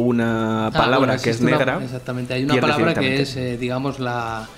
una 0.00 0.66
ah, 0.66 0.70
palabra 0.70 1.16
que 1.16 1.30
es 1.30 1.40
negra. 1.40 1.80
exactamente, 1.82 2.34
hay 2.34 2.44
una 2.44 2.60
palabra 2.60 2.94
que 2.94 3.22
es, 3.22 3.36
eh, 3.36 3.56
digamos, 3.56 4.00
la, 4.00 4.48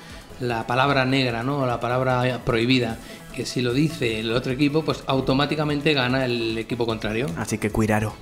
la 0.40 0.66
palabra 0.66 1.04
negra, 1.04 1.42
¿no? 1.42 1.66
La 1.66 1.80
palabra 1.80 2.40
prohibida. 2.44 2.98
Que 3.34 3.46
si 3.46 3.62
lo 3.62 3.72
dice 3.72 4.20
el 4.20 4.32
otro 4.32 4.52
equipo, 4.52 4.84
pues 4.84 5.04
automáticamente 5.06 5.94
gana 5.94 6.24
el 6.26 6.58
equipo 6.58 6.84
contrario. 6.84 7.26
Así 7.38 7.56
que 7.56 7.70
cuidado. 7.70 8.12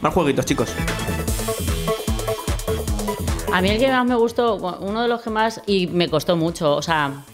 Más 0.00 0.12
jueguitos, 0.12 0.44
chicos. 0.46 0.74
A 3.52 3.60
mí 3.60 3.68
el 3.68 3.78
que 3.78 3.88
más 3.88 4.06
me 4.06 4.14
gustó, 4.14 4.56
uno 4.80 5.02
de 5.02 5.08
los 5.08 5.22
que 5.22 5.30
más, 5.30 5.60
y 5.66 5.86
me 5.88 6.08
costó 6.08 6.36
mucho, 6.36 6.76
o 6.76 6.82
sea, 6.82 7.24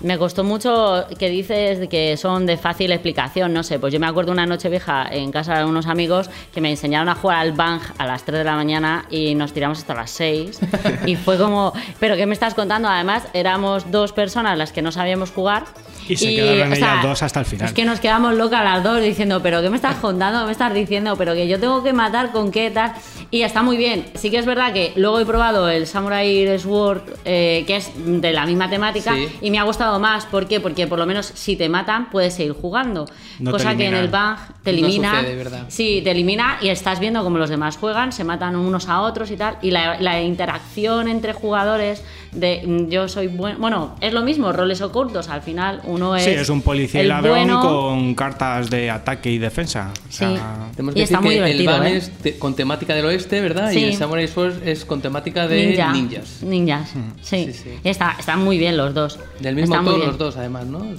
me 0.00 0.18
costó 0.18 0.44
mucho 0.44 1.06
que 1.18 1.28
dices 1.28 1.88
que 1.88 2.16
son 2.16 2.46
de 2.46 2.56
fácil 2.56 2.92
explicación, 2.92 3.52
no 3.52 3.62
sé, 3.62 3.78
pues 3.78 3.92
yo 3.92 4.00
me 4.00 4.06
acuerdo 4.06 4.32
una 4.32 4.46
noche 4.46 4.68
vieja 4.68 5.06
en 5.10 5.32
casa 5.32 5.58
de 5.58 5.64
unos 5.64 5.86
amigos 5.86 6.30
que 6.52 6.60
me 6.60 6.70
enseñaron 6.70 7.08
a 7.08 7.14
jugar 7.14 7.38
al 7.38 7.52
bang 7.52 7.80
a 7.98 8.06
las 8.06 8.24
3 8.24 8.38
de 8.38 8.44
la 8.44 8.54
mañana 8.54 9.06
y 9.10 9.34
nos 9.34 9.52
tiramos 9.52 9.78
hasta 9.78 9.94
las 9.94 10.10
6 10.10 10.60
y 11.06 11.16
fue 11.16 11.38
como, 11.38 11.72
pero 11.98 12.16
¿qué 12.16 12.26
me 12.26 12.34
estás 12.34 12.54
contando? 12.54 12.88
Además 12.88 13.24
éramos 13.32 13.90
dos 13.90 14.12
personas 14.12 14.56
las 14.56 14.72
que 14.72 14.82
no 14.82 14.92
sabíamos 14.92 15.30
jugar 15.30 15.64
Y 16.08 16.16
se 16.16 16.34
quedaron 16.34 16.72
o 16.72 16.76
sea, 16.76 16.92
ellas 16.94 17.02
dos 17.04 17.22
hasta 17.22 17.40
el 17.40 17.46
final. 17.46 17.68
Es 17.68 17.74
que 17.74 17.84
nos 17.84 18.00
quedamos 18.00 18.34
locas 18.34 18.64
las 18.64 18.82
dos 18.82 19.00
diciendo, 19.02 19.40
pero 19.42 19.60
¿qué 19.62 19.70
me 19.70 19.76
estás 19.76 19.96
contando? 20.00 20.40
¿Qué 20.40 20.46
me 20.46 20.52
estás 20.52 20.72
diciendo? 20.74 21.16
Pero 21.16 21.34
que 21.34 21.46
yo 21.48 21.58
tengo 21.60 21.82
que 21.82 21.92
matar 21.92 22.32
con 22.32 22.50
qué 22.50 22.70
tal. 22.70 22.92
Y 23.30 23.42
está 23.42 23.62
muy 23.62 23.76
bien. 23.76 24.06
Sí 24.14 24.30
que 24.30 24.38
es 24.38 24.46
verdad 24.46 24.72
que 24.72 24.92
luego 24.96 25.20
he 25.20 25.26
probado 25.26 25.68
el 25.68 25.86
Samurai 25.86 26.58
Sword, 26.58 27.02
eh, 27.24 27.64
que 27.66 27.76
es 27.76 27.90
de 27.96 28.32
la 28.32 28.46
misma 28.46 28.70
temática, 28.70 29.14
Sí. 29.14 29.28
y 29.42 29.50
me 29.50 29.58
ha 29.58 29.64
gustado 29.64 29.98
más. 29.98 30.24
¿Por 30.26 30.46
qué? 30.48 30.60
Porque 30.60 30.86
por 30.86 30.98
lo 30.98 31.06
menos 31.06 31.26
si 31.26 31.56
te 31.56 31.68
matan, 31.68 32.10
puedes 32.10 32.34
seguir 32.34 32.52
jugando. 32.52 33.06
No 33.38 33.50
Cosa 33.50 33.76
que 33.76 33.86
en 33.86 33.94
el 33.94 34.08
Bang 34.08 34.38
te 34.62 34.72
No 34.72 34.78
elimina. 34.78 35.20
sucede, 35.20 35.36
¿verdad? 35.36 35.64
Sí, 35.68 36.00
te 36.02 36.10
elimina 36.12 36.58
y 36.60 36.68
estás 36.70 37.00
viendo 37.00 37.22
cómo 37.22 37.38
los 37.38 37.50
demás 37.50 37.76
juegan, 37.76 38.12
se 38.12 38.24
matan 38.24 38.56
unos 38.56 38.88
a 38.88 39.00
otros 39.02 39.30
y 39.30 39.36
tal. 39.36 39.58
Y 39.62 39.70
la, 39.70 40.00
la 40.00 40.20
interacción 40.22 41.08
entre 41.08 41.32
jugadores 41.32 42.02
de 42.32 42.62
mm, 42.66 42.88
yo 42.88 43.08
soy 43.08 43.26
bueno. 43.28 43.58
Bueno, 43.58 43.96
es 44.00 44.12
lo 44.12 44.22
mismo, 44.22 44.52
roles 44.52 44.80
ocultos. 44.80 45.28
Al 45.28 45.42
final, 45.42 45.80
uno 45.98 46.16
es. 46.16 46.24
Sí, 46.24 46.30
es 46.30 46.48
un 46.48 46.62
policía 46.62 47.00
y 47.00 47.02
el 47.02 47.08
ladrón 47.08 47.30
bueno. 47.46 47.60
con 47.60 48.14
cartas 48.14 48.70
de 48.70 48.90
ataque 48.90 49.30
y 49.30 49.38
defensa. 49.38 49.90
O 49.92 49.96
Sí. 50.10 50.18
sea, 50.18 50.70
Y 50.94 51.02
está 51.02 51.20
muy 51.20 51.30
que 51.30 51.34
divertido, 51.36 51.74
el 51.74 51.80
Ban 51.80 51.86
¿eh? 51.88 51.96
es 51.96 52.10
te- 52.10 52.38
con 52.38 52.54
temática 52.54 52.94
del 52.94 53.04
oeste, 53.04 53.40
¿verdad? 53.40 53.70
Sí. 53.70 53.80
Y 53.80 53.84
el 53.84 53.94
Samurai 53.96 54.26
Sword 54.28 54.66
es 54.66 54.84
con 54.84 55.00
temática 55.02 55.46
de 55.46 55.66
Ninja. 55.66 55.92
ninjas. 55.92 56.42
Ninjas, 56.42 56.90
sí. 57.22 57.46
Sí, 57.46 57.52
sí. 57.52 57.70
Está, 57.84 58.16
están 58.18 58.42
muy 58.42 58.58
bien 58.58 58.76
los 58.76 58.94
dos. 58.94 59.18
Del 59.40 59.54
mismo 59.56 59.74
Están 59.74 59.84
muy 59.84 59.94
autor 59.94 60.00
bien. 60.00 60.08
los 60.10 60.18
dos, 60.18 60.36
además, 60.36 60.66
¿no? 60.66 60.80
De- 60.80 60.96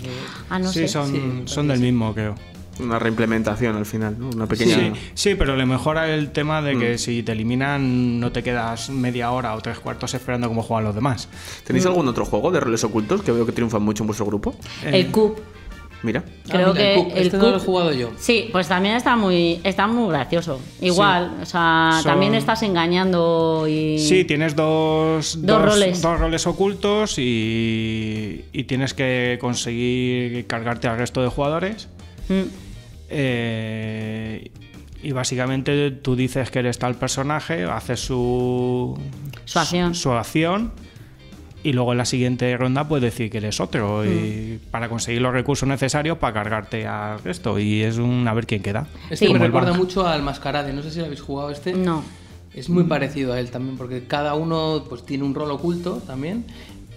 Ah, 0.50 0.60
no 0.60 0.72
sí, 0.72 0.80
sé. 0.82 0.88
son, 0.90 1.12
Sí, 1.12 1.22
son 1.46 1.68
del 1.68 1.80
mismo, 1.80 2.14
creo. 2.14 2.36
Una 2.80 2.98
reimplementación 3.00 3.76
al 3.76 3.86
final, 3.86 4.16
¿no? 4.18 4.30
Una 4.30 4.46
pequeña. 4.48 4.76
Sí, 4.76 4.92
sí, 5.14 5.36
pero 5.36 5.56
le 5.56 5.66
mejora 5.66 6.14
el 6.14 6.32
tema 6.32 6.62
de 6.62 6.76
Mm. 6.76 6.80
que 6.80 6.98
si 6.98 7.24
te 7.24 7.34
eliminan 7.34 8.20
no 8.20 8.32
te 8.32 8.42
quedas 8.44 8.90
media 8.90 9.32
hora 9.32 9.54
o 9.56 9.62
tres 9.62 9.80
cuartos 9.80 10.14
esperando 10.14 10.48
cómo 10.48 10.64
juegan 10.64 10.86
los 10.86 10.96
demás. 10.96 11.28
¿Tenéis 11.66 11.86
algún 11.86 12.08
otro 12.08 12.26
juego 12.26 12.52
de 12.52 12.60
roles 12.60 12.84
ocultos 12.84 13.22
que 13.22 13.32
veo 13.32 13.46
que 13.46 13.52
triunfan 13.52 13.82
mucho 13.84 14.04
en 14.04 14.08
vuestro 14.08 14.26
grupo? 14.26 14.56
El 14.86 15.08
Cube. 15.08 15.36
Mira. 16.02 16.24
Ah, 16.26 16.52
Creo 16.54 16.74
mira, 16.74 16.90
el 16.92 16.96
que 16.96 17.04
Coop. 17.04 17.12
el 17.18 17.26
Este 17.26 17.38
no 17.38 17.50
lo 17.50 17.58
he 17.58 17.60
jugado 17.60 17.92
yo. 17.92 18.12
Sí, 18.18 18.48
pues 18.54 18.70
también 18.70 18.96
está 18.96 19.18
muy, 19.18 19.60
está 19.66 19.86
muy 19.86 20.10
gracioso. 20.10 20.62
Igual, 20.80 21.40
o 21.42 21.46
sea, 21.46 21.90
Son- 21.96 22.04
también 22.06 22.36
estás 22.36 22.64
engañando 22.64 23.66
y. 23.68 24.00
Sí, 24.00 24.24
tienes 24.24 24.56
dos, 24.56 25.46
Dos 25.46 25.62
roles. 25.62 26.02
dos 26.02 26.18
roles 26.18 26.48
ocultos 26.48 27.20
y, 27.20 28.46
y 28.54 28.64
tienes 28.64 28.94
que 28.94 29.38
conseguir 29.42 30.48
cargarte 30.48 30.88
al 30.88 30.98
resto 30.98 31.22
de 31.22 31.28
jugadores. 31.28 31.90
Mm, 32.30 32.44
Eh, 33.10 34.52
y 35.02 35.12
básicamente 35.14 35.92
tú 35.92 36.16
dices 36.16 36.52
que 36.52 36.60
eres 36.60 36.78
tal 36.78 36.96
personaje, 36.96 37.64
haces 37.64 38.00
su, 38.02 38.98
Su 39.46 39.60
acción. 39.60 39.96
su 39.96 40.12
acción 40.12 40.72
y 41.64 41.74
luego 41.74 41.92
en 41.94 41.98
la 41.98 42.06
siguiente 42.06 42.56
ronda 42.58 42.88
puedes 42.88 43.04
decir 43.04 43.30
que 43.32 43.38
eres 43.38 43.60
otro 43.60 44.06
y 44.06 44.60
Mm. 44.66 44.70
para 44.72 44.90
conseguir 44.90 45.22
los 45.22 45.34
recursos 45.34 45.68
necesarios 45.68 46.18
para 46.18 46.34
cargarte 46.34 46.86
al 46.88 47.20
resto 47.24 47.60
y 47.60 47.82
es 47.82 47.98
un 47.98 48.28
a 48.28 48.34
ver 48.34 48.46
quién 48.46 48.62
queda. 48.62 48.88
Este 49.10 49.28
Sí. 49.28 49.34
me 49.34 49.40
recuerda 49.40 49.74
mucho 49.74 50.06
al 50.08 50.22
Mascarade. 50.22 50.74
No 50.74 50.82
sé 50.84 50.92
si 50.92 51.00
lo 51.00 51.06
habéis 51.06 51.22
jugado 51.22 51.50
este. 51.52 51.74
No. 51.74 52.04
Es 52.54 52.68
muy 52.70 52.84
parecido 52.86 53.34
a 53.34 53.40
él 53.40 53.52
también, 53.52 53.78
porque 53.78 54.06
cada 54.06 54.34
uno 54.34 54.84
pues, 54.90 55.06
tiene 55.06 55.24
un 55.24 55.34
rol 55.36 55.52
oculto 55.52 56.02
también. 56.06 56.46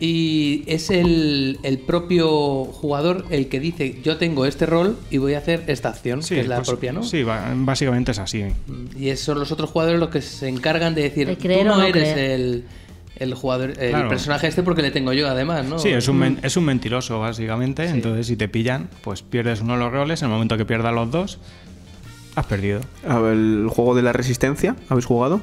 Y 0.00 0.64
es 0.66 0.90
el, 0.90 1.58
el 1.62 1.78
propio 1.78 2.64
jugador 2.64 3.24
el 3.30 3.48
que 3.48 3.60
dice, 3.60 4.00
yo 4.02 4.16
tengo 4.16 4.46
este 4.46 4.66
rol 4.66 4.96
y 5.10 5.18
voy 5.18 5.34
a 5.34 5.38
hacer 5.38 5.62
esta 5.68 5.90
acción, 5.90 6.20
que 6.22 6.40
es 6.40 6.48
la 6.48 6.56
pues, 6.56 6.68
propia, 6.68 6.92
¿no? 6.92 7.04
Sí, 7.04 7.22
básicamente 7.22 8.10
es 8.10 8.18
así. 8.18 8.44
Y 8.98 9.10
es- 9.10 9.20
son 9.20 9.38
los 9.38 9.52
otros 9.52 9.70
jugadores 9.70 10.00
los 10.00 10.08
que 10.08 10.20
se 10.20 10.48
encargan 10.48 10.94
de 10.96 11.02
decir, 11.02 11.28
De 11.28 11.36
creer 11.38 11.68
tú 11.68 11.76
no, 11.76 11.82
eres 11.84 12.12
creer". 12.14 12.30
el, 12.40 12.64
el 13.16 13.34
jugador, 13.34 13.74
el 13.78 13.90
Claro. 13.90 14.08
personaje 14.08 14.48
este 14.48 14.64
porque 14.64 14.82
le 14.82 14.90
tengo 14.90 15.12
yo 15.12 15.28
además, 15.28 15.66
¿no? 15.66 15.78
Sí, 15.78 15.90
es 15.90 16.08
un, 16.08 16.16
Mm. 16.16 16.20
men- 16.20 16.38
es 16.42 16.56
un 16.56 16.64
mentiroso, 16.64 17.20
básicamente. 17.20 17.84
Entonces, 17.86 18.26
si 18.26 18.34
te 18.36 18.48
pillan, 18.48 18.88
pues 19.04 19.22
pierdes 19.22 19.60
uno 19.60 19.74
de 19.74 19.78
los 19.80 19.92
roles. 19.92 20.20
En 20.22 20.26
el 20.28 20.32
momento 20.32 20.56
que 20.56 20.64
pierdas 20.64 20.92
los 20.94 21.12
dos, 21.12 21.38
has 22.34 22.46
perdido. 22.46 22.80
A 23.06 23.20
ver, 23.20 23.34
El 23.34 23.68
juego 23.70 23.94
de 23.94 24.02
la 24.02 24.12
resistencia, 24.12 24.74
¿habéis 24.88 25.04
jugado? 25.06 25.40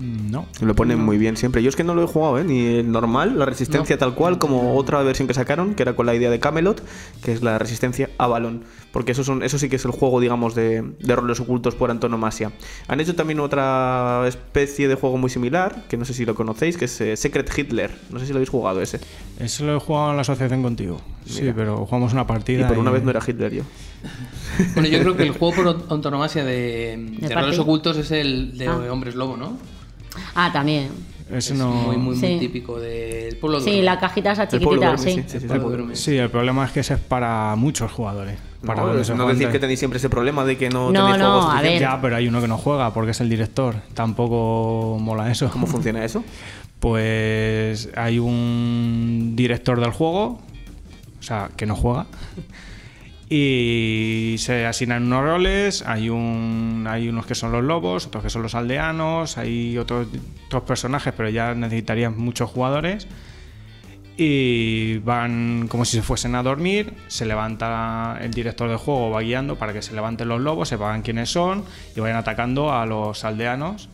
No. 0.00 0.46
Lo 0.60 0.74
ponen 0.74 0.98
muy 1.00 1.18
bien 1.18 1.36
siempre. 1.36 1.62
Yo 1.62 1.68
es 1.68 1.76
que 1.76 1.84
no 1.84 1.94
lo 1.94 2.02
he 2.04 2.06
jugado, 2.06 2.38
¿eh? 2.38 2.44
Ni 2.44 2.66
el 2.76 2.90
normal, 2.90 3.38
la 3.38 3.44
resistencia 3.44 3.98
tal 3.98 4.14
cual, 4.14 4.38
como 4.38 4.76
otra 4.76 5.02
versión 5.02 5.28
que 5.28 5.34
sacaron, 5.34 5.74
que 5.74 5.82
era 5.82 5.94
con 5.94 6.06
la 6.06 6.14
idea 6.14 6.30
de 6.30 6.40
Camelot, 6.40 6.82
que 7.22 7.32
es 7.32 7.42
la 7.42 7.58
resistencia 7.58 8.10
a 8.18 8.26
balón. 8.26 8.64
Porque 8.92 9.12
eso, 9.12 9.24
son, 9.24 9.42
eso 9.42 9.58
sí 9.58 9.68
que 9.68 9.76
es 9.76 9.84
el 9.84 9.90
juego, 9.90 10.20
digamos, 10.20 10.54
de, 10.54 10.82
de 10.98 11.16
roles 11.16 11.40
ocultos 11.40 11.74
por 11.74 11.90
antonomasia. 11.90 12.52
Han 12.88 13.00
hecho 13.00 13.14
también 13.14 13.40
otra 13.40 14.24
especie 14.26 14.88
de 14.88 14.94
juego 14.94 15.16
muy 15.18 15.30
similar, 15.30 15.84
que 15.88 15.96
no 15.96 16.04
sé 16.04 16.14
si 16.14 16.24
lo 16.24 16.34
conocéis, 16.34 16.76
que 16.76 16.84
es 16.86 17.00
eh, 17.00 17.16
Secret 17.16 17.50
Hitler. 17.56 17.90
No 18.10 18.18
sé 18.18 18.26
si 18.26 18.32
lo 18.32 18.36
habéis 18.38 18.50
jugado 18.50 18.80
ese. 18.82 19.00
Eso 19.38 19.64
lo 19.64 19.76
he 19.76 19.80
jugado 19.80 20.10
en 20.10 20.16
la 20.16 20.22
asociación 20.22 20.62
contigo. 20.62 21.00
Sí, 21.24 21.50
pero 21.54 21.86
jugamos 21.86 22.12
una 22.12 22.22
Y 22.22 22.26
partida. 22.26 22.68
por 22.68 22.78
una 22.78 22.90
vez 22.90 23.02
no 23.02 23.10
era 23.10 23.20
Hitler 23.26 23.52
yo. 23.52 23.62
Bueno, 24.74 24.88
yo 24.88 24.98
creo 25.00 25.16
que 25.16 25.22
el 25.22 25.30
juego 25.30 25.54
por 25.62 25.86
antonomasia 25.90 26.44
de, 26.44 27.16
de 27.20 27.28
¿De 27.28 27.34
roles 27.34 27.58
ocultos 27.58 27.96
es 27.96 28.10
el 28.10 28.58
de 28.58 28.66
Ah. 28.66 28.78
Hombres 28.90 29.14
Lobo, 29.14 29.36
¿no? 29.36 29.56
Ah, 30.34 30.50
también. 30.52 30.90
Es 31.30 31.50
no... 31.54 31.70
muy, 31.70 31.96
muy, 31.96 32.14
muy 32.14 32.16
Sí. 32.16 32.36
típico 32.38 32.78
del 32.78 33.36
pueblo 33.38 33.58
Sí, 33.60 33.66
duerme. 33.70 33.84
la 33.84 33.98
cajita 33.98 34.32
esa 34.32 34.48
chiquitita, 34.48 34.98
sí. 34.98 35.12
sí, 35.12 35.24
sí, 35.26 35.40
sí, 35.40 35.46
El 35.48 35.96
sí. 35.96 36.20
Sí, 36.20 36.28
problema 36.30 36.66
es 36.66 36.72
que 36.72 36.80
ese 36.80 36.94
es 36.94 37.00
para 37.00 37.54
muchos 37.56 37.90
jugadores. 37.90 38.38
Para 38.66 38.82
No, 38.82 38.92
no 39.16 39.28
decir 39.28 39.48
que 39.50 39.58
tenéis 39.58 39.78
siempre 39.78 39.96
ese 39.96 40.10
problema 40.10 40.44
de 40.44 40.56
que 40.58 40.68
no, 40.68 40.90
No, 40.92 41.04
tenéis 41.06 41.18
no, 41.22 41.32
juegos 41.40 41.54
a 41.54 41.62
ver. 41.62 41.80
Ya, 41.80 42.00
pero 42.02 42.16
hay 42.16 42.28
uno 42.28 42.40
que 42.40 42.48
no 42.48 42.58
juega 42.58 42.92
porque 42.92 43.12
es 43.12 43.20
el 43.20 43.28
director. 43.30 43.76
Tampoco 43.94 44.98
mola 45.00 45.30
eso. 45.30 45.48
¿Cómo 45.50 45.66
funciona 45.66 46.04
eso? 46.04 46.22
Pues 46.78 47.88
hay 47.96 48.18
un 48.18 49.32
director 49.34 49.80
del 49.80 49.90
juego, 49.92 50.40
o 51.18 51.22
sea, 51.22 51.48
que 51.56 51.64
no 51.64 51.74
juega. 51.76 52.06
Y 53.34 54.34
se 54.36 54.66
asignan 54.66 55.04
unos 55.04 55.24
roles, 55.24 55.82
hay 55.86 56.10
un 56.10 56.86
hay 56.86 57.08
unos 57.08 57.24
que 57.24 57.34
son 57.34 57.50
los 57.50 57.64
lobos, 57.64 58.06
otros 58.06 58.22
que 58.22 58.28
son 58.28 58.42
los 58.42 58.54
aldeanos, 58.54 59.38
hay 59.38 59.78
otros, 59.78 60.06
otros 60.48 60.64
personajes, 60.64 61.14
pero 61.16 61.30
ya 61.30 61.54
necesitarían 61.54 62.14
muchos 62.14 62.50
jugadores. 62.50 63.08
Y 64.18 64.98
van 64.98 65.66
como 65.68 65.86
si 65.86 65.96
se 65.96 66.02
fuesen 66.02 66.34
a 66.34 66.42
dormir, 66.42 66.92
se 67.08 67.24
levanta 67.24 68.18
el 68.20 68.32
director 68.32 68.68
del 68.68 68.76
juego, 68.76 69.08
va 69.08 69.22
guiando 69.22 69.56
para 69.56 69.72
que 69.72 69.80
se 69.80 69.94
levanten 69.94 70.28
los 70.28 70.42
lobos, 70.42 70.68
sepan 70.68 71.00
quiénes 71.00 71.30
son 71.30 71.64
y 71.96 72.00
vayan 72.00 72.18
atacando 72.18 72.70
a 72.70 72.84
los 72.84 73.24
aldeanos 73.24 73.88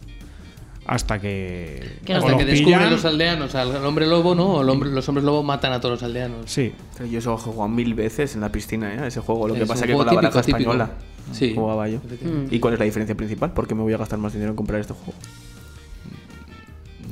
hasta 0.88 1.20
que, 1.20 1.98
Hasta 2.02 2.30
los 2.30 2.38
que 2.38 2.44
descubren 2.46 2.78
pillan. 2.78 2.90
los 2.90 3.04
aldeanos 3.04 3.54
al 3.54 3.84
hombre 3.84 4.06
lobo, 4.06 4.34
¿no? 4.34 4.46
O 4.54 4.62
el 4.62 4.68
hombre- 4.70 4.90
los 4.90 5.06
hombres 5.08 5.22
lobo 5.24 5.42
matan 5.42 5.72
a 5.72 5.80
todos 5.80 5.96
los 5.96 6.02
aldeanos. 6.02 6.50
Sí, 6.50 6.72
Yo 7.10 7.18
eso 7.18 7.34
he 7.34 7.36
jugado 7.36 7.68
mil 7.68 7.92
veces 7.94 8.34
en 8.34 8.40
la 8.40 8.50
piscina, 8.50 8.92
¿eh? 8.94 9.06
ese 9.08 9.20
juego. 9.20 9.46
Lo 9.48 9.54
que 9.54 9.62
Es 9.62 9.68
pasa 9.68 9.82
un 9.84 9.86
que 9.88 9.94
con 9.94 10.06
la 10.06 10.12
baraja 10.14 10.40
típico. 10.42 10.58
española 10.72 10.90
Sí. 11.32 11.52
jugaba 11.54 11.86
yo. 11.88 11.98
Mm. 11.98 12.46
¿Y 12.50 12.58
cuál 12.58 12.72
es 12.74 12.80
la 12.80 12.86
diferencia 12.86 13.14
principal? 13.14 13.52
¿Por 13.52 13.68
qué 13.68 13.74
me 13.74 13.82
voy 13.82 13.92
a 13.92 13.98
gastar 13.98 14.18
más 14.18 14.32
dinero 14.32 14.50
en 14.52 14.56
comprar 14.56 14.80
este 14.80 14.94
juego? 14.94 15.12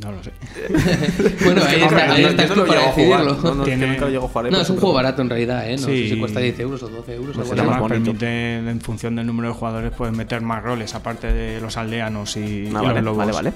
No 0.07 0.13
lo 0.13 0.23
sé. 0.25 0.33
Bueno, 1.45 1.63
ahí 1.67 1.81
está, 1.83 2.13
ahí 2.13 2.23
yo 2.23 2.29
estás 2.29 2.57
no 2.57 2.65
para 2.67 2.87
decidirlo. 2.89 3.35
No, 3.43 3.55
no, 3.55 3.65
Tiene- 3.65 3.87
nunca 3.89 4.07
lo 4.09 4.25
a 4.25 4.29
jugar. 4.29 4.47
¿eh? 4.47 4.51
No, 4.51 4.57
por 4.59 4.63
es 4.65 4.71
un 4.71 4.77
juego 4.79 4.95
barato 4.95 5.23
en 5.23 5.31
realidad, 5.31 5.69
¿eh? 5.71 5.73
No 5.77 5.79
sé 5.87 5.93
Sí. 5.93 6.09
si 6.11 6.19
cuesta 6.19 6.41
10 6.41 6.59
euros 6.61 6.83
o 6.83 6.89
12 6.89 7.15
euros. 7.15 7.37
Más 7.37 7.51
Además, 7.53 7.81
bonito. 7.81 8.05
permite, 8.05 8.57
en 8.59 8.81
función 8.81 9.17
del 9.17 9.27
número 9.27 9.49
de 9.49 9.55
jugadores, 9.55 9.93
puedes 9.97 10.15
meter 10.17 10.41
más 10.43 10.63
roles, 10.63 10.95
aparte 10.95 11.33
de 11.33 11.61
los 11.61 11.77
aldeanos 11.77 12.37
y, 12.37 12.41
y 12.41 12.67
Ah, 12.69 12.73
los 12.73 12.83
vale, 12.83 13.03
lobos. 13.03 13.19
vale, 13.19 13.33
vale. 13.33 13.51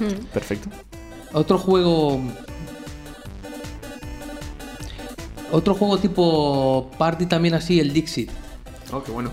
Mm. 0.00 0.24
Perfecto. 0.32 0.68
Otro 1.32 1.58
juego. 1.58 2.20
Otro 5.50 5.74
juego 5.74 5.98
tipo 5.98 6.90
party 6.98 7.26
también 7.26 7.54
así, 7.54 7.78
el 7.78 7.92
Dixit. 7.92 8.30
Oh, 8.90 9.02
qué 9.02 9.12
bueno. 9.12 9.30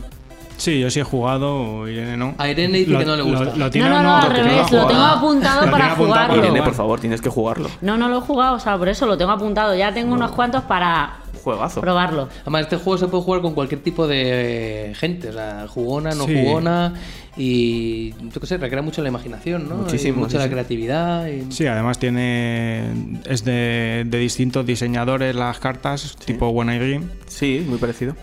Sí, 0.59 0.79
yo 0.79 0.89
sí 0.91 0.99
he 0.99 1.03
jugado, 1.03 1.87
Irene 1.87 2.15
no. 2.17 2.35
A 2.37 2.49
Irene 2.49 2.79
dice 2.79 2.97
que 2.97 3.05
no 3.05 3.15
le 3.15 3.23
gusta. 3.23 3.69
tiene 3.71 3.89
No, 3.89 3.95
no, 3.95 4.03
no, 4.03 4.17
al 4.17 4.29
revés, 4.35 4.71
lo 4.71 4.85
tengo 4.87 5.01
apuntado 5.03 5.71
para 5.71 5.89
jugarlo. 5.95 6.35
Irene, 6.37 6.61
por 6.61 6.73
favor, 6.75 6.99
tienes 6.99 7.21
que 7.21 7.29
jugarlo. 7.29 7.69
No, 7.81 7.97
no 7.97 8.07
lo 8.09 8.17
he 8.17 8.21
jugado, 8.21 8.55
o 8.55 8.59
sea, 8.59 8.77
por 8.77 8.89
eso 8.89 9.05
lo 9.07 9.17
tengo 9.17 9.31
apuntado. 9.31 9.73
Ya 9.75 9.93
tengo 9.93 10.13
unos 10.13 10.31
cuantos 10.31 10.63
para 10.63 11.19
Juegazo. 11.43 11.79
probarlo. 11.81 12.27
Además, 12.41 12.61
este 12.63 12.75
juego 12.75 12.97
se 12.97 13.07
puede 13.07 13.23
jugar 13.23 13.41
con 13.41 13.53
cualquier 13.53 13.81
tipo 13.81 14.05
de 14.07 14.93
gente, 14.99 15.29
o 15.29 15.33
sea, 15.33 15.65
jugona, 15.69 16.11
no 16.11 16.25
Sí. 16.25 16.35
jugona, 16.37 16.93
y 17.37 18.11
yo 18.11 18.41
qué 18.41 18.45
sé, 18.47 18.57
recrea 18.57 18.81
mucho 18.81 19.01
la 19.01 19.07
imaginación, 19.07 19.69
¿no? 19.69 19.75
Muchísimo, 19.75 20.17
Y 20.17 20.19
mucho 20.19 20.31
sí, 20.31 20.37
la 20.39 20.43
sí. 20.43 20.49
creatividad. 20.49 21.27
y- 21.27 21.49
Sí, 21.51 21.65
además 21.67 21.97
tiene. 21.99 22.83
Es 23.25 23.45
de, 23.45 24.03
de 24.05 24.17
distintos 24.17 24.65
diseñadores 24.65 25.33
las 25.35 25.59
cartas, 25.59 26.17
tipo 26.25 26.47
One 26.47 26.75
Eye 26.75 26.85
Dream, 26.85 27.09
Sí, 27.27 27.65
muy 27.67 27.77
parecido. 27.77 28.15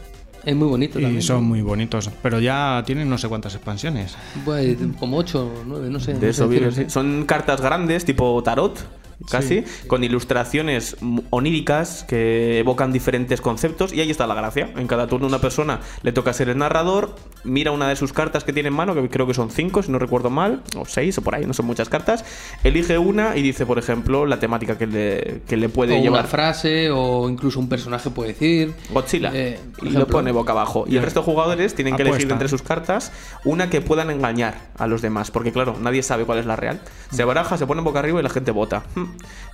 Es 0.47 0.55
muy 0.57 0.69
bonito 0.69 0.99
y 0.99 1.03
también. 1.03 1.23
son 1.23 1.43
muy 1.45 1.61
bonitos. 1.61 2.09
Pero 2.23 2.39
ya 2.39 2.83
tienen 2.87 3.11
no 3.11 3.19
sé 3.19 3.29
cuántas 3.29 3.55
expansiones. 3.57 4.17
Pues, 4.45 4.79
como 4.99 5.19
8 5.19 5.45
o 5.45 5.65
9, 5.67 5.91
no 5.91 5.99
sé. 6.01 6.15
no 6.15 6.21
De 6.21 6.27
sé 6.27 6.31
eso 6.31 6.49
vive, 6.49 6.67
decirlo, 6.67 6.85
sí. 6.89 6.91
Son 6.91 7.25
cartas 7.27 7.61
grandes, 7.61 8.05
tipo 8.05 8.41
tarot, 8.45 8.79
casi, 9.31 9.65
con 9.87 10.05
ilustraciones 10.05 10.97
oníricas 11.31 12.05
que 12.09 12.59
evocan 12.59 12.93
diferentes 12.93 13.41
conceptos. 13.41 13.93
Y 13.93 14.01
ahí 14.01 14.11
está 14.11 14.27
la 14.27 14.35
gracia. 14.35 14.71
En 14.77 14.87
cada 14.87 15.07
turno 15.07 15.27
una 15.27 15.41
persona 15.41 15.81
le 16.03 16.13
toca 16.13 16.33
ser 16.33 16.49
el 16.49 16.59
narrador, 16.59 17.15
mira 17.45 17.71
una 17.71 17.89
de 17.89 17.97
sus 17.97 18.13
cartas 18.13 18.45
que 18.45 18.53
tiene 18.53 18.69
en 18.69 18.75
mano, 18.75 18.95
que 18.95 19.09
creo 19.09 19.27
que 19.27 19.35
son 19.35 19.51
cinco, 19.51 19.83
si 19.83 19.91
no 19.91 19.99
recuerdo 19.99 20.31
mal, 20.31 20.63
o 20.77 20.85
seis, 20.85 21.19
o 21.19 21.23
por 21.23 21.35
ahí, 21.35 21.47
no 21.47 21.55
son 21.55 21.67
muchas 21.67 21.89
cartas. 21.89 22.25
Elige 22.65 22.99
una 22.99 23.37
y 23.37 23.43
dice, 23.43 23.67
por 23.67 23.79
ejemplo, 23.79 24.27
la 24.27 24.39
temática 24.39 24.79
que 24.79 24.87
le, 24.87 25.43
que 25.47 25.57
le 25.57 25.69
puede 25.69 25.99
o 25.99 26.03
llevar. 26.03 26.21
una 26.21 26.29
frase 26.29 26.91
o 26.91 27.29
incluso 27.29 27.61
un 27.61 27.69
personaje 27.69 28.11
puede 28.11 28.33
decir. 28.33 28.75
Godzilla. 28.91 29.31
Eh, 29.35 29.59
y 29.83 29.91
lo 29.91 30.07
pone 30.07 30.33
boca 30.33 30.53
abajo. 30.53 30.85
Y 30.89 30.97
el 30.97 31.03
resto 31.03 31.21
de 31.21 31.27
jugadores 31.27 31.75
tienen 31.75 31.97
que 31.97 32.03
elegir 32.03 32.31
entre 32.31 32.49
sus 32.49 32.63
cartas 32.63 33.13
una 33.45 33.71
que 33.71 33.81
puedan 33.81 34.11
engañar 34.11 34.57
a 34.77 34.87
los 34.87 35.03
demás. 35.03 35.31
Porque, 35.31 35.53
claro, 35.53 35.77
nadie 35.81 36.03
sabe 36.03 36.25
cuál 36.25 36.39
es 36.39 36.47
la 36.47 36.57
real. 36.57 36.81
Se 37.11 37.25
baraja, 37.25 37.57
se 37.57 37.67
pone 37.67 37.83
boca 37.83 38.01
arriba 38.01 38.21
y 38.21 38.23
la 38.23 38.31
gente 38.31 38.51
vota. 38.51 38.85
Hmm. 38.95 39.06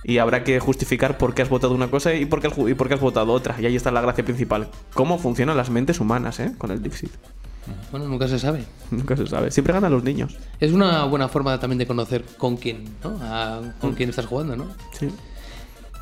Y 0.03 0.17
habrá 0.17 0.43
que 0.43 0.59
justificar 0.59 1.17
por 1.17 1.33
qué 1.33 1.41
has 1.43 1.49
votado 1.49 1.73
una 1.73 1.89
cosa 1.89 2.13
y 2.13 2.25
por 2.25 2.41
qué 2.41 2.49
y 2.69 2.73
por 2.73 2.87
qué 2.87 2.93
has 2.95 2.99
votado 2.99 3.31
otra. 3.31 3.55
Y 3.59 3.65
ahí 3.65 3.75
está 3.75 3.91
la 3.91 4.01
gracia 4.01 4.23
principal. 4.25 4.69
Cómo 4.93 5.17
funcionan 5.17 5.55
las 5.57 5.69
mentes 5.69 5.99
humanas, 5.99 6.39
¿eh? 6.39 6.53
Con 6.57 6.71
el 6.71 6.81
Dixit. 6.83 7.11
Bueno, 7.91 8.07
nunca 8.07 8.27
se 8.27 8.37
sabe. 8.39 8.65
Nunca 8.91 9.15
se 9.15 9.25
sabe. 9.27 9.49
Siempre 9.49 9.73
ganan 9.73 9.91
los 9.93 10.03
niños. 10.03 10.35
Es 10.59 10.73
una 10.73 11.05
buena 11.05 11.29
forma 11.29 11.57
también 11.59 11.77
de 11.79 11.87
conocer 11.87 12.25
con 12.37 12.57
quién, 12.57 12.83
¿no? 13.03 13.17
A- 13.21 13.61
con 13.79 13.93
quién 13.93 14.09
estás 14.09 14.25
jugando, 14.25 14.55
¿no? 14.57 14.67
Sí. 14.99 15.07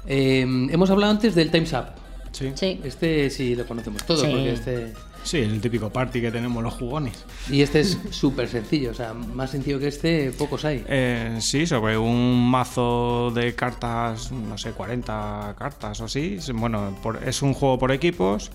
Eh, 0.08 0.42
hemos 0.72 0.90
hablado 0.90 1.12
antes 1.12 1.36
del 1.36 1.52
Time's 1.52 1.74
Up. 1.74 1.86
Sí. 2.32 2.52
Sí. 2.56 2.82
Este 2.84 3.30
sí 3.30 3.56
lo 3.56 3.66
conocemos 3.68 4.04
todos, 4.06 4.22
Sí. 4.22 4.28
porque 4.28 4.54
este. 4.54 4.94
Sí, 5.24 5.38
el 5.38 5.62
típico 5.62 5.90
party 5.92 6.20
que 6.20 6.32
tenemos 6.32 6.64
los 6.64 6.74
jugones. 6.74 7.26
Y 7.50 7.62
este 7.62 7.82
es 7.82 7.98
súper 8.10 8.48
sencillo, 8.48 8.92
o 8.92 8.94
sea, 8.94 9.14
más 9.14 9.52
sencillo 9.52 9.80
que 9.80 9.88
este, 9.88 10.32
pocos 10.32 10.66
hay. 10.66 10.84
Eh, 10.88 11.38
sí, 11.42 11.68
sobre 11.68 11.98
un 11.98 12.50
mazo 12.50 13.32
de 13.34 13.54
cartas, 13.54 14.32
no 14.32 14.58
sé, 14.58 14.72
40 14.72 15.56
cartas 15.58 16.02
o 16.02 16.06
así. 16.06 16.38
Bueno, 16.54 16.98
por- 17.04 17.22
es 17.24 17.42
un 17.44 17.54
juego 17.54 17.78
por 17.78 17.92
equipos 17.92 18.52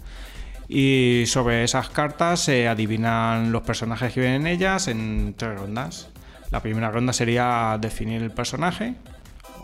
y 0.68 1.22
sobre 1.26 1.62
esas 1.62 1.88
cartas 1.90 2.40
se 2.40 2.66
adivinan 2.66 3.52
los 3.52 3.62
personajes 3.62 4.12
que 4.12 4.20
vienen 4.20 4.42
en 4.42 4.52
ellas 4.52 4.88
en 4.88 5.34
tres 5.36 5.56
rondas. 5.58 6.08
La 6.50 6.60
primera 6.60 6.90
ronda 6.90 7.12
sería 7.12 7.78
definir 7.80 8.22
el 8.22 8.30
personaje 8.32 8.94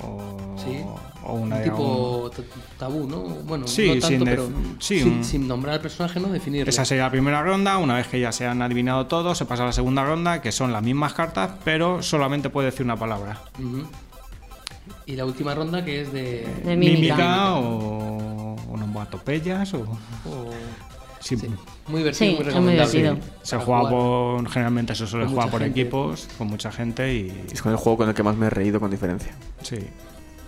o, 0.02 0.36
Sí. 0.56 0.80
o 1.24 1.32
una 1.34 1.56
un 1.56 1.62
tipo 1.62 2.30
tabú, 2.78 3.06
¿no? 3.06 3.20
Bueno, 3.22 3.66
Sí, 3.66 3.86
no 3.88 3.92
tanto, 3.94 4.06
sin 4.08 4.24
pero 4.24 4.48
sí, 4.78 5.00
sin, 5.00 5.08
un- 5.12 5.24
sin 5.24 5.48
nombrar 5.48 5.74
al 5.76 5.80
personaje, 5.80 6.18
¿no? 6.20 6.28
Definirlo. 6.28 6.68
Esa 6.68 6.84
sería 6.84 7.04
la 7.04 7.10
primera 7.10 7.42
ronda. 7.42 7.78
Una 7.78 7.94
vez 7.96 8.06
que 8.08 8.20
ya 8.20 8.32
se 8.32 8.46
han 8.46 8.60
adivinado 8.62 9.06
todos, 9.06 9.38
se 9.38 9.44
pasa 9.44 9.62
a 9.62 9.66
la 9.66 9.72
segunda 9.72 10.04
ronda, 10.04 10.40
que 10.42 10.52
son 10.52 10.72
las 10.72 10.82
mismas 10.82 11.14
cartas, 11.14 11.50
pero 11.64 12.02
solamente 12.02 12.50
puede 12.50 12.70
decir 12.70 12.84
una 12.84 12.96
palabra. 12.96 13.40
Y 15.06 15.16
la 15.16 15.24
última 15.24 15.54
ronda 15.54 15.84
que 15.84 16.02
es 16.02 16.12
de... 16.12 16.46
De 16.64 16.76
mímica. 16.76 17.54
o 17.56 18.56
onomatopeyas 18.72 19.74
o... 19.74 19.80
o- 19.80 20.50
Sí, 21.22 21.36
sí, 21.36 21.46
muy 21.86 21.98
divertido, 22.00 22.12
Sí, 22.12 22.24
muy 22.24 22.32
es 22.34 22.38
muy 22.38 22.44
recomendable. 22.46 22.92
divertido. 22.92 23.26
Se 23.42 23.56
Para 23.56 23.64
juega 23.66 23.80
jugar. 23.80 23.94
por... 23.94 24.50
Generalmente 24.50 24.94
se 24.94 25.06
suele 25.06 25.26
jugar 25.26 25.50
por 25.50 25.60
gente. 25.62 25.80
equipos, 25.80 26.28
con 26.36 26.48
mucha 26.48 26.70
gente 26.72 27.14
y... 27.14 27.44
Es 27.52 27.62
con 27.62 27.72
el 27.72 27.78
juego 27.78 27.98
con 27.98 28.08
el 28.08 28.14
que 28.14 28.22
más 28.22 28.36
me 28.36 28.46
he 28.46 28.50
reído 28.50 28.80
con 28.80 28.90
diferencia. 28.90 29.32
Sí. 29.62 29.76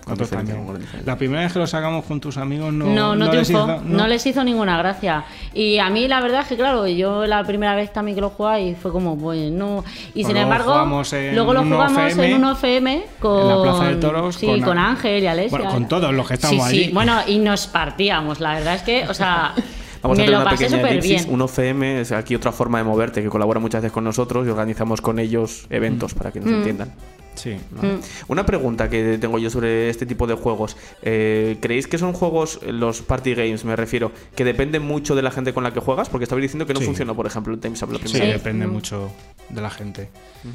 Con 0.04 0.18
diferencia, 0.18 0.54
con 0.56 0.78
diferencia. 0.78 1.00
La 1.06 1.16
primera 1.16 1.40
vez 1.40 1.52
que 1.54 1.58
lo 1.60 1.66
sacamos 1.66 2.04
con 2.04 2.20
tus 2.20 2.36
amigos 2.36 2.70
no... 2.74 2.84
No, 2.86 3.16
no, 3.16 3.32
les 3.32 3.46
triunfó, 3.48 3.72
hizo- 3.72 3.82
no. 3.86 4.06
les 4.06 4.26
hizo 4.26 4.44
ninguna 4.44 4.76
gracia. 4.76 5.24
Y 5.54 5.78
a 5.78 5.88
mí 5.88 6.06
la 6.08 6.20
verdad 6.20 6.42
es 6.42 6.48
que, 6.48 6.56
claro, 6.56 6.86
yo 6.86 7.24
la 7.26 7.42
primera 7.44 7.74
vez 7.74 7.90
también 7.90 8.14
que 8.14 8.20
lo 8.20 8.28
jugaba 8.28 8.60
y 8.60 8.74
fue 8.74 8.92
como, 8.92 9.16
pues 9.16 9.50
no. 9.50 9.82
Y 10.14 10.24
sin 10.24 10.34
luego 10.34 10.40
embargo, 10.52 11.04
luego 11.32 11.54
lo 11.54 11.62
jugamos 11.62 12.12
OFM, 12.12 12.26
en 12.26 12.34
un 12.34 12.44
OFM 12.44 13.04
con. 13.18 13.40
en 13.40 13.48
la 13.48 13.62
Plaza 13.62 13.84
de 13.88 13.96
Toros, 13.96 14.34
Sí, 14.36 14.46
con 14.46 14.60
con, 14.60 14.78
Ángel 14.78 15.22
y 15.22 15.26
Alesia. 15.26 15.56
Bueno, 15.56 15.72
con 15.72 15.88
todos 15.88 16.12
los 16.12 16.28
que 16.28 16.34
estamos 16.34 16.68
sí, 16.68 16.74
Sí, 16.76 16.82
allí. 16.84 16.92
bueno, 16.92 17.20
y 17.26 17.38
nos 17.38 17.66
partíamos. 17.66 18.40
La 18.40 18.52
verdad 18.56 18.74
es 18.74 18.82
que, 18.82 19.08
o 19.08 19.14
sea, 19.14 19.54
Vamos 20.04 20.18
a 20.18 20.22
me 20.22 20.28
lo 20.30 20.40
una 20.40 20.50
pequeña 20.50 20.88
elipsis. 20.90 21.24
bien. 21.24 21.34
Un 21.34 21.40
OCM 21.42 21.82
es 22.00 22.12
aquí 22.12 22.34
otra 22.34 22.52
forma 22.52 22.78
de 22.78 22.84
moverte 22.84 23.22
que 23.22 23.28
colabora 23.28 23.58
muchas 23.58 23.82
veces 23.82 23.92
con 23.92 24.04
nosotros 24.04 24.46
y 24.46 24.50
organizamos 24.50 25.00
con 25.00 25.18
ellos 25.18 25.66
eventos 25.70 26.14
para 26.14 26.30
que 26.30 26.40
nos 26.40 26.50
Mm. 26.50 26.54
entiendan. 26.54 26.92
Sí. 27.34 27.56
¿vale? 27.72 27.98
Una 28.28 28.46
pregunta 28.46 28.88
que 28.88 29.18
tengo 29.18 29.40
yo 29.40 29.50
sobre 29.50 29.88
este 29.90 30.06
tipo 30.06 30.26
de 30.28 30.34
juegos. 30.34 30.76
Eh, 31.02 31.56
¿Creéis 31.60 31.88
que 31.88 31.98
son 31.98 32.12
juegos, 32.12 32.60
los 32.64 33.02
party 33.02 33.34
games 33.34 33.64
me 33.64 33.74
refiero, 33.74 34.12
que 34.36 34.44
dependen 34.44 34.82
mucho 34.82 35.16
de 35.16 35.22
la 35.22 35.32
gente 35.32 35.52
con 35.52 35.64
la 35.64 35.72
que 35.72 35.80
juegas? 35.80 36.08
Porque 36.08 36.24
estabais 36.24 36.42
diciendo 36.44 36.64
que 36.64 36.74
no 36.74 36.80
Sí. 36.80 36.86
funcionó, 36.86 37.16
por 37.16 37.26
ejemplo, 37.26 37.52
el 37.52 37.58
Time's 37.58 37.82
Up 37.82 37.98
Sí, 38.04 38.20
depende 38.20 38.68
Mm. 38.68 38.70
mucho 38.72 39.10
de 39.48 39.60
la 39.60 39.70
gente. 39.70 40.08
Sí, 40.42 40.48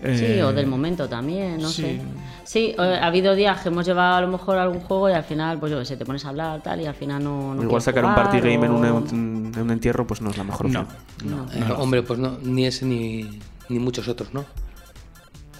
Eh, 0.00 0.42
o 0.44 0.52
del 0.52 0.66
momento 0.66 1.08
también, 1.08 1.60
no 1.60 1.68
sí. 1.68 1.82
sé. 1.82 2.00
Sí, 2.44 2.74
eh, 2.78 2.98
ha 3.00 3.06
habido 3.06 3.34
días 3.34 3.60
que 3.60 3.68
hemos 3.68 3.84
llevado 3.84 4.16
a 4.16 4.20
lo 4.20 4.28
mejor 4.28 4.56
algún 4.56 4.80
juego 4.80 5.10
y 5.10 5.12
al 5.12 5.24
final, 5.24 5.58
pues 5.58 5.72
yo 5.72 5.78
qué 5.80 5.84
sé, 5.84 5.96
te 5.96 6.04
pones 6.06 6.24
a 6.24 6.28
hablar 6.28 6.62
tal 6.62 6.80
y 6.80 6.86
al 6.86 6.94
final 6.94 7.22
no. 7.22 7.54
no 7.54 7.62
Igual 7.62 7.82
sacar 7.82 8.04
un 8.04 8.12
jugar, 8.12 8.30
party 8.30 8.38
game 8.40 8.66
en, 8.66 8.72
un, 8.72 9.52
en 9.54 9.60
un 9.60 9.70
entierro 9.70 10.06
pues 10.06 10.20
no 10.20 10.30
es 10.30 10.36
la 10.38 10.44
mejor 10.44 10.70
No, 10.70 10.82
opción. 10.82 10.98
No. 11.24 11.52
Eh, 11.52 11.74
hombre, 11.76 12.02
pues 12.02 12.18
no, 12.18 12.38
ni 12.42 12.66
ese 12.66 12.86
ni, 12.86 13.40
ni 13.68 13.78
muchos 13.78 14.06
otros, 14.06 14.32
¿no? 14.32 14.44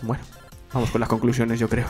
Bueno, 0.02 0.22
vamos 0.72 0.90
con 0.90 1.00
las 1.00 1.08
conclusiones 1.10 1.58
yo 1.58 1.68
creo. 1.68 1.86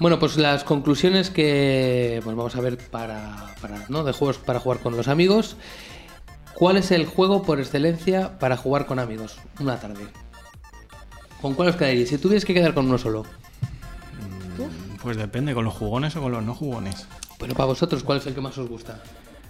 Bueno, 0.00 0.20
pues 0.20 0.36
las 0.36 0.62
conclusiones 0.62 1.30
que 1.30 2.20
pues 2.22 2.36
vamos 2.36 2.54
a 2.54 2.60
ver 2.60 2.78
para, 2.78 3.54
para, 3.60 3.84
¿no? 3.88 4.04
de 4.04 4.12
juegos 4.12 4.38
para 4.38 4.60
jugar 4.60 4.78
con 4.78 4.96
los 4.96 5.08
amigos. 5.08 5.56
¿Cuál 6.58 6.76
es 6.76 6.90
el 6.90 7.06
juego 7.06 7.42
por 7.42 7.60
excelencia 7.60 8.38
para 8.38 8.56
jugar 8.56 8.86
con 8.86 8.98
amigos 8.98 9.38
una 9.60 9.78
tarde? 9.78 10.04
¿Con 11.40 11.54
cuál 11.54 11.68
os 11.68 11.76
quedaríais? 11.76 12.08
Si 12.08 12.18
tuvierais 12.18 12.44
que 12.44 12.52
quedar 12.54 12.74
con 12.74 12.86
uno 12.86 12.98
solo. 12.98 13.24
Pues 15.02 15.16
depende, 15.16 15.54
con 15.54 15.64
los 15.64 15.74
jugones 15.74 16.16
o 16.16 16.22
con 16.22 16.32
los 16.32 16.42
no 16.42 16.54
jugones. 16.54 17.06
Bueno, 17.38 17.54
para 17.54 17.66
vosotros, 17.66 18.02
¿cuál 18.02 18.18
es 18.18 18.26
el 18.26 18.34
que 18.34 18.40
más 18.40 18.58
os 18.58 18.68
gusta 18.68 19.00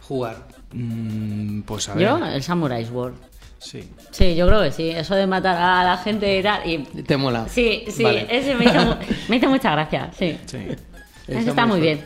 jugar? 0.03 0.47
Mm, 0.73 1.63
pues 1.63 1.89
a 1.89 1.95
ver. 1.95 2.03
Yo, 2.07 2.27
el 2.27 2.43
Samurai's 2.43 2.91
World. 2.91 3.17
Sí. 3.59 3.91
Sí, 4.11 4.37
yo 4.37 4.47
creo 4.47 4.63
que 4.63 4.71
sí. 4.71 4.91
Eso 4.91 5.15
de 5.15 5.27
matar 5.27 5.57
a 5.57 5.83
la 5.85 5.97
gente 5.97 6.39
y 6.39 6.43
tal. 6.43 6.69
Y... 6.69 6.79
¿Te 7.03 7.17
mola? 7.17 7.49
Sí, 7.49 7.85
sí, 7.89 8.03
Vale. 8.03 8.27
ese 8.31 8.55
me 8.55 8.67
hizo, 8.67 8.99
me 9.29 9.37
hizo 9.37 9.49
mucha 9.49 9.73
gracia. 9.73 10.11
Sí. 10.17 10.39
Sí. 10.45 10.59
Ese 11.27 11.49
está 11.49 11.65
muy 11.65 11.81
bien. 11.81 12.05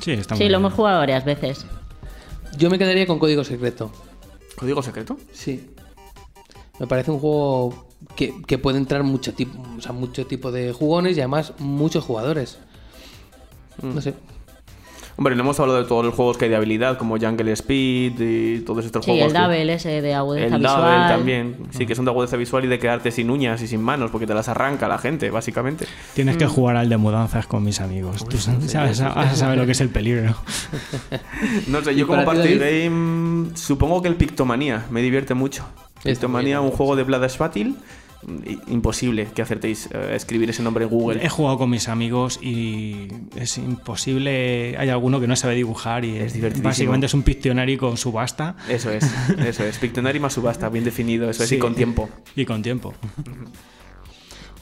Sí, 0.00 0.10
está 0.12 0.34
Sí, 0.34 0.42
muy 0.42 0.50
lo 0.50 0.58
bien. 0.58 0.66
hemos 0.66 0.72
jugado 0.74 0.98
varias 0.98 1.24
veces. 1.24 1.64
Yo 2.58 2.68
me 2.68 2.78
quedaría 2.78 3.06
con 3.06 3.20
Código 3.20 3.44
Secreto. 3.44 3.92
¿Código 4.56 4.82
secreto? 4.82 5.16
Sí. 5.32 5.70
Me 6.78 6.86
parece 6.86 7.10
un 7.10 7.18
juego 7.18 7.86
que, 8.16 8.42
que 8.46 8.58
puede 8.58 8.78
entrar 8.78 9.02
mucho 9.02 9.34
tipo, 9.34 9.60
o 9.76 9.80
sea, 9.80 9.92
mucho 9.92 10.26
tipo 10.26 10.50
de 10.52 10.72
jugones 10.72 11.16
y 11.16 11.20
además 11.20 11.54
muchos 11.58 12.04
jugadores. 12.04 12.58
No 13.82 14.00
sé. 14.00 14.14
Hombre, 15.16 15.36
no 15.36 15.42
hemos 15.42 15.60
hablado 15.60 15.80
de 15.80 15.86
todos 15.88 16.04
los 16.04 16.12
juegos 16.14 16.36
que 16.36 16.46
hay 16.46 16.50
de 16.50 16.56
habilidad, 16.56 16.98
como 16.98 17.16
Jungle 17.18 17.52
Speed 17.52 18.20
y 18.20 18.58
todos 18.66 18.84
estos 18.84 19.04
Sí, 19.04 19.12
juegos. 19.12 19.28
el 19.28 19.32
que- 19.36 19.42
Double 19.42 19.72
ese 19.74 20.02
de 20.02 20.12
agudeza 20.14 20.56
El 20.56 20.60
visual. 20.62 20.80
Double 20.82 21.08
también. 21.08 21.56
Sí, 21.70 21.86
que 21.86 21.94
son 21.94 22.04
de 22.04 22.10
agudeza 22.10 22.36
visual 22.36 22.64
y 22.64 22.68
de 22.68 22.78
quedarte 22.80 23.10
sin 23.12 23.30
uñas 23.30 23.62
y 23.62 23.68
sin 23.68 23.80
manos, 23.80 24.10
porque 24.10 24.26
te 24.26 24.34
las 24.34 24.48
arranca 24.48 24.88
la 24.88 24.98
gente, 24.98 25.30
básicamente. 25.30 25.86
Tienes 26.14 26.34
Mm. 26.34 26.38
que 26.38 26.46
jugar 26.46 26.76
al 26.76 26.88
de 26.88 26.96
mudanzas 26.96 27.46
con 27.46 27.62
mis 27.62 27.80
amigos. 27.80 28.24
Tú 28.28 28.38
sabes, 28.38 28.70
sabes- 28.72 29.00
vas 29.00 29.32
a 29.32 29.36
saber 29.36 29.56
lo 29.58 29.66
que 29.66 29.72
es 29.72 29.80
el 29.80 29.88
peligro. 29.90 30.34
No 31.68 31.80
sé, 31.82 31.92
¿Y 31.92 31.96
yo 31.96 32.06
como 32.06 32.24
party 32.24 32.56
David? 32.58 32.60
game 32.60 33.50
supongo 33.56 34.02
que 34.02 34.08
el 34.08 34.16
Pictomanía 34.16 34.84
me 34.90 35.00
divierte 35.02 35.34
mucho. 35.34 35.64
Pictomanía, 36.02 36.60
un 36.60 36.70
juego 36.70 36.96
de 36.96 37.04
Vlad 37.04 37.28
Spatil, 37.28 37.68
i- 37.68 37.76
imposible 38.68 39.26
que 39.34 39.42
acertéis 39.42 39.88
eh, 39.92 40.12
escribir 40.14 40.50
ese 40.50 40.62
nombre 40.62 40.84
en 40.84 40.90
Google. 40.90 41.24
He 41.24 41.28
jugado 41.28 41.58
con 41.58 41.70
mis 41.70 41.88
amigos 41.88 42.38
y 42.42 43.08
es 43.36 43.58
imposible. 43.58 44.76
Hay 44.78 44.88
alguno 44.88 45.20
que 45.20 45.26
no 45.26 45.36
sabe 45.36 45.54
dibujar 45.54 46.04
y 46.04 46.16
Es 46.16 46.32
divertidísimo. 46.32 46.68
básicamente 46.68 47.06
es 47.06 47.14
un 47.14 47.22
Pictionary 47.22 47.76
con 47.76 47.96
subasta 47.96 48.56
Eso 48.68 48.90
es, 48.90 49.04
eso 49.46 49.64
es. 49.64 49.78
Pictonary 49.78 50.20
más 50.20 50.32
subasta, 50.34 50.68
bien 50.68 50.84
definido, 50.84 51.28
eso 51.30 51.42
es, 51.42 51.48
Sí. 51.48 51.56
y 51.56 51.58
con 51.58 51.74
tiempo. 51.74 52.08
y 52.36 52.44
con 52.44 52.62
tiempo. 52.62 52.94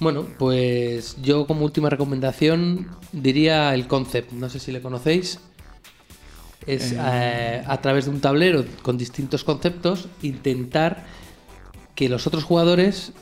Bueno, 0.01 0.27
pues 0.39 1.17
yo 1.23 1.47
como 1.47 1.65
última 1.65 1.89
recomendación 1.89 2.89
diría 3.13 3.73
el 3.75 3.87
concept. 3.87 4.33
No 4.33 4.49
sé 4.49 4.59
si 4.59 4.73
le 4.73 4.81
conocéis. 4.83 5.39
Es 6.67 6.93
eh, 6.97 7.63
a 7.67 7.81
través 7.81 8.05
de 8.05 8.11
un 8.13 8.21
tablero 8.21 8.65
con 8.83 8.97
distintos 8.97 9.43
conceptos 9.45 10.09
intentar 10.23 11.05
que 11.97 12.09
los 12.09 12.27
otros 12.27 12.45
jugadores, 12.45 13.13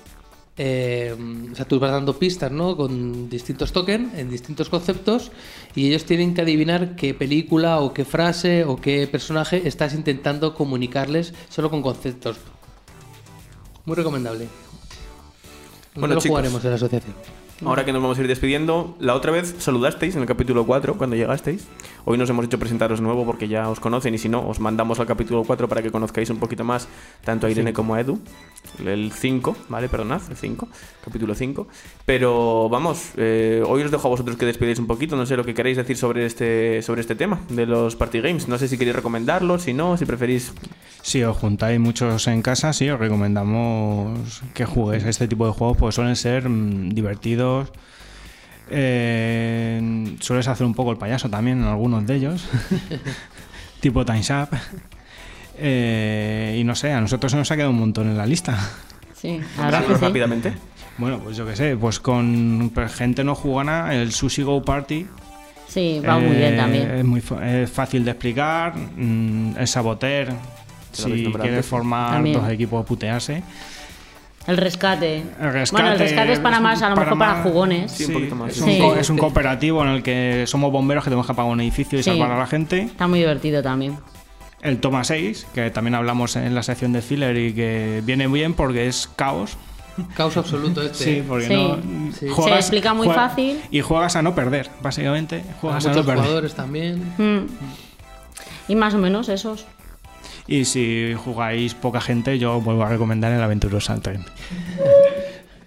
eh, 0.62 1.16
o 1.51 1.55
sea, 1.55 1.64
tú 1.64 1.81
vas 1.81 1.90
dando 1.90 2.18
pistas, 2.18 2.53
¿no? 2.53 2.77
Con 2.77 3.31
distintos 3.31 3.73
tokens 3.73 4.12
en 4.14 4.29
distintos 4.29 4.68
conceptos 4.68 5.33
y 5.75 5.88
ellos 5.88 6.05
tienen 6.05 6.35
que 6.35 6.42
adivinar 6.42 6.96
qué 6.96 7.14
película 7.14 7.81
o 7.81 7.94
qué 7.94 8.05
frase 8.05 8.64
o 8.64 8.77
qué 8.77 9.07
personaje 9.07 9.66
estás 9.66 9.94
intentando 9.94 10.55
comunicarles 10.55 11.33
solo 11.49 11.70
con 11.70 11.81
conceptos. 11.81 12.37
Muy 13.87 13.96
recomendable. 13.96 14.49
Bueno, 15.94 16.01
Bueno, 16.01 16.14
lo 16.16 16.20
chicos. 16.20 16.31
jugaremos 16.33 16.62
en 16.64 16.70
la 16.70 16.77
asociación. 16.77 17.14
Ahora 17.62 17.85
que 17.85 17.92
nos 17.92 18.01
vamos 18.01 18.16
a 18.16 18.23
ir 18.23 18.27
despidiendo, 18.27 18.96
la 19.01 19.14
otra 19.14 19.33
vez 19.33 19.55
saludasteis 19.59 20.16
en 20.16 20.23
el 20.23 20.27
capítulo 20.27 20.64
4, 20.64 20.96
cuando 20.96 21.14
llegasteis. 21.14 21.68
Hoy 22.07 22.16
nos 22.16 22.31
hemos 22.31 22.46
hecho 22.46 22.59
presentaros 22.59 23.03
nuevo 23.03 23.27
porque 23.27 23.49
ya 23.49 23.68
os 23.68 23.81
conocen 23.81 24.14
y 24.14 24.18
si 24.18 24.31
no, 24.31 24.49
os 24.49 24.61
mandamos 24.61 24.99
al 24.99 25.07
capítulo 25.07 25.44
4 25.44 25.68
para 25.68 25.83
que 25.83 25.90
conozcáis 25.90 26.31
un 26.31 26.38
poquito 26.38 26.64
más 26.64 26.88
tanto 27.23 27.46
a 27.46 27.51
Irene 27.51 27.75
como 27.75 27.94
a 27.94 28.01
Edu. 28.01 28.18
El 28.83 29.12
5, 29.12 29.57
¿vale? 29.68 29.90
Perdonad, 29.90 30.23
el 30.31 30.37
5, 30.37 30.68
capítulo 31.05 31.35
5. 31.35 31.68
Pero 32.07 32.70
vamos, 32.70 33.11
eh, 33.18 33.62
hoy 33.66 33.83
os 33.83 33.90
dejo 33.90 34.09
a 34.09 34.11
vosotros 34.11 34.38
que 34.38 34.46
despidáis 34.46 34.79
un 34.79 34.87
poquito, 34.87 35.14
no 35.16 35.27
sé 35.27 35.37
lo 35.37 35.44
que 35.44 35.53
queréis 35.53 35.77
decir 35.77 35.99
sobre 35.99 36.25
este, 36.25 36.81
sobre 36.81 37.03
este 37.03 37.14
tema 37.14 37.40
de 37.51 37.66
los 37.66 37.94
party 37.94 38.23
games. 38.23 38.49
No 38.49 38.57
sé 38.57 38.68
si 38.68 38.79
queréis 38.79 38.96
recomendarlos, 38.96 39.62
si 39.64 39.75
no, 39.75 39.99
si 39.99 40.07
preferís... 40.07 40.55
Si 41.02 41.22
os 41.24 41.36
juntáis 41.36 41.80
muchos 41.80 42.26
en 42.28 42.42
casa, 42.42 42.72
sí, 42.72 42.88
os 42.90 43.00
recomendamos 43.00 44.42
que 44.54 44.64
juguéis 44.64 45.04
a 45.04 45.08
este 45.08 45.26
tipo 45.28 45.46
de 45.46 45.52
juegos, 45.52 45.76
pues 45.78 45.94
suelen 45.94 46.14
ser 46.16 46.48
mm, 46.48 46.90
divertidos. 46.90 47.72
Eh, 48.72 50.16
sueles 50.20 50.46
hacer 50.48 50.66
un 50.66 50.74
poco 50.74 50.92
el 50.92 50.96
payaso 50.98 51.28
también 51.28 51.58
en 51.60 51.64
algunos 51.64 52.06
de 52.06 52.14
ellos, 52.16 52.44
tipo 53.80 54.04
Time's 54.04 54.30
Up. 54.30 54.48
Eh, 55.58 56.56
y 56.60 56.64
no 56.64 56.74
sé, 56.74 56.92
a 56.92 57.00
nosotros 57.00 57.32
se 57.32 57.38
nos 57.38 57.50
ha 57.50 57.56
quedado 57.56 57.72
un 57.72 57.78
montón 57.80 58.08
en 58.08 58.16
la 58.16 58.26
lista. 58.26 58.56
Sí, 59.14 59.40
sí. 59.56 59.60
rápidamente. 60.00 60.52
Bueno, 60.98 61.18
pues 61.18 61.36
yo 61.36 61.46
qué 61.46 61.56
sé, 61.56 61.76
pues 61.76 61.98
con 61.98 62.70
gente 62.90 63.24
no 63.24 63.34
jugana, 63.34 63.94
el 63.94 64.12
Sushi 64.12 64.42
Go 64.42 64.62
Party. 64.62 65.06
Sí, 65.66 66.00
va 66.06 66.18
muy 66.18 66.36
bien 66.36 66.54
eh, 66.54 66.56
también. 66.56 66.90
Es 66.90 67.04
muy 67.04 67.20
fa- 67.20 67.48
es 67.48 67.70
fácil 67.70 68.04
de 68.04 68.10
explicar. 68.12 68.74
mm, 68.76 69.56
el 69.58 69.66
saboter, 69.68 70.32
si 70.92 71.11
quieres 71.24 71.35
antes. 71.40 71.66
formar 71.66 72.12
También. 72.12 72.40
dos 72.40 72.48
equipos, 72.50 72.85
putearse. 72.87 73.42
El 74.46 74.57
rescate. 74.57 75.18
El 75.40 75.53
rescate 75.53 75.83
Bueno, 75.83 75.92
el 75.92 75.98
rescate 75.98 76.33
es 76.33 76.38
para 76.40 76.61
más, 76.61 76.81
a 76.83 76.88
lo 76.90 76.96
mejor 76.96 77.18
para 77.18 77.42
jugones. 77.42 77.92
Sí, 77.92 78.05
un 78.07 78.12
poquito 78.14 78.35
más. 78.35 78.50
Es, 78.57 78.57
Sí. 78.64 78.79
un, 78.81 78.88
co- 78.88 78.96
es 78.96 79.11
un 79.11 79.18
cooperativo 79.18 79.83
en 79.83 79.90
el 79.90 80.03
que 80.03 80.44
somos 80.46 80.72
bomberos 80.72 81.05
que 81.05 81.11
tenemos 81.11 81.26
que 81.26 81.33
apagar 81.33 81.53
un 81.53 81.61
edificio 81.61 81.98
y 81.98 82.03
Sí. 82.03 82.11
salvar 82.11 82.31
a 82.33 82.38
la 82.38 82.46
gente. 82.46 82.83
Está 82.83 83.07
muy 83.07 83.18
divertido 83.20 83.62
también. 83.62 83.98
El 84.62 84.79
Toma 84.79 85.05
6, 85.05 85.46
que 85.55 85.70
también 85.70 85.94
hablamos 85.94 86.37
en 86.37 86.55
la 86.55 86.62
sección 86.62 86.92
de 86.92 87.03
filler 87.03 87.37
y 87.37 87.53
que 87.55 88.03
viene 88.05 88.26
bien 88.29 88.55
porque 88.55 88.88
es 88.88 89.09
caos. 89.14 89.57
Caos 90.16 90.37
absoluto 90.38 90.83
este. 90.83 91.05
Sí, 91.05 91.24
porque 91.26 91.46
Sí. 91.46 91.55
no. 91.55 91.76
Sí. 92.12 92.26
Se 92.42 92.55
explica 92.55 92.94
muy 92.94 93.09
fácil. 93.09 93.61
Y 93.70 93.83
juegas 93.83 94.16
a 94.16 94.22
no 94.22 94.35
perder, 94.35 94.70
básicamente. 94.83 95.44
Juegas 95.61 95.85
a 95.87 95.90
no 95.92 95.96
perder. 96.05 96.16
jugadores 96.24 96.55
también. 96.55 97.12
Mm. 97.18 97.46
Y 98.68 98.74
más 98.74 98.94
o 98.94 98.98
menos 98.98 99.29
esos. 99.29 99.66
Y 100.50 100.64
si 100.66 101.14
jugáis 101.16 101.74
poca 101.74 102.00
gente, 102.00 102.38
yo 102.38 102.60
vuelvo 102.60 102.82
a 102.84 102.88
recomendar 102.88 103.32
el 103.32 103.40
Aventuroso 103.40 103.92
al 103.94 104.02
tren. 104.02 104.24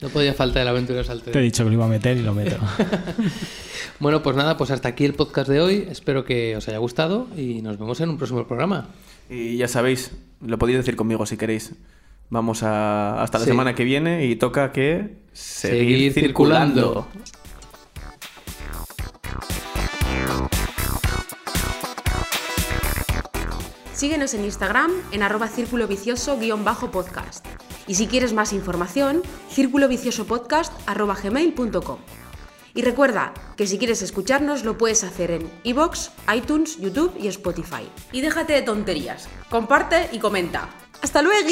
No 0.02 0.10
podía 0.10 0.34
faltar 0.34 0.64
el 0.64 0.68
aventuras 0.68 1.10
al 1.10 1.22
Te 1.22 1.40
he 1.40 1.42
dicho 1.42 1.64
que 1.64 1.70
lo 1.70 1.76
iba 1.76 1.86
a 1.86 1.88
meter 1.88 2.18
y 2.18 2.22
lo 2.24 2.34
meto. 2.34 2.58
Bueno, 4.00 4.22
pues 4.22 4.36
nada, 4.36 4.58
pues 4.58 4.70
hasta 4.70 4.90
aquí 4.90 5.06
el 5.06 5.14
podcast 5.14 5.48
de 5.50 5.62
hoy. 5.62 5.88
Espero 5.90 6.26
que 6.26 6.58
os 6.58 6.68
haya 6.68 6.78
gustado 6.80 7.28
y 7.38 7.62
nos 7.62 7.78
vemos 7.80 8.02
en 8.02 8.10
un 8.10 8.18
próximo 8.18 8.46
programa. 8.46 8.90
Y 9.30 9.56
ya 9.56 9.70
sabéis, 9.70 10.12
lo 10.46 10.58
podéis 10.60 10.80
decir 10.80 10.98
conmigo 10.98 11.26
si 11.26 11.38
queréis. 11.38 11.72
Vamos 12.30 12.64
a, 12.64 13.22
hasta 13.24 13.38
la 13.40 13.46
Sí. 13.46 13.52
semana 13.52 13.76
que 13.76 13.86
viene 13.86 14.26
y 14.26 14.36
toca 14.36 14.74
que 14.74 15.20
Seguir 15.32 16.12
seguir, 16.12 16.14
circulando. 16.14 16.82
circulando. 16.82 17.08
Síguenos 24.04 24.34
en 24.34 24.44
Instagram 24.44 24.92
en 25.14 25.24
arroba 25.24 25.48
círculo 25.48 25.88
vicioso 25.88 26.38
guion 26.38 26.66
bajo 26.66 26.92
podcast. 26.92 27.46
Y 27.88 27.96
si 27.96 28.06
quieres 28.06 28.34
más 28.34 28.52
información, 28.52 29.22
círculo 29.50 29.88
vicioso 29.88 30.28
podcast 30.28 30.74
arroba 30.86 31.16
gmail.com. 31.16 32.00
Y 32.76 32.82
recuerda 32.82 33.34
que 33.56 33.66
si 33.66 33.78
quieres 33.78 34.02
escucharnos 34.02 34.66
lo 34.66 34.78
puedes 34.78 35.06
hacer 35.06 35.32
en 35.32 35.50
iVoox, 35.64 36.10
iTunes, 36.36 36.78
YouTube 36.80 37.16
y 37.18 37.30
Spotify. 37.30 37.90
Y 38.12 38.20
déjate 38.20 38.52
de 38.52 38.64
tonterías. 38.64 39.30
Comparte 39.50 40.10
y 40.12 40.20
comenta. 40.20 40.68
¡Hasta 41.02 41.22
luego! 41.22 41.48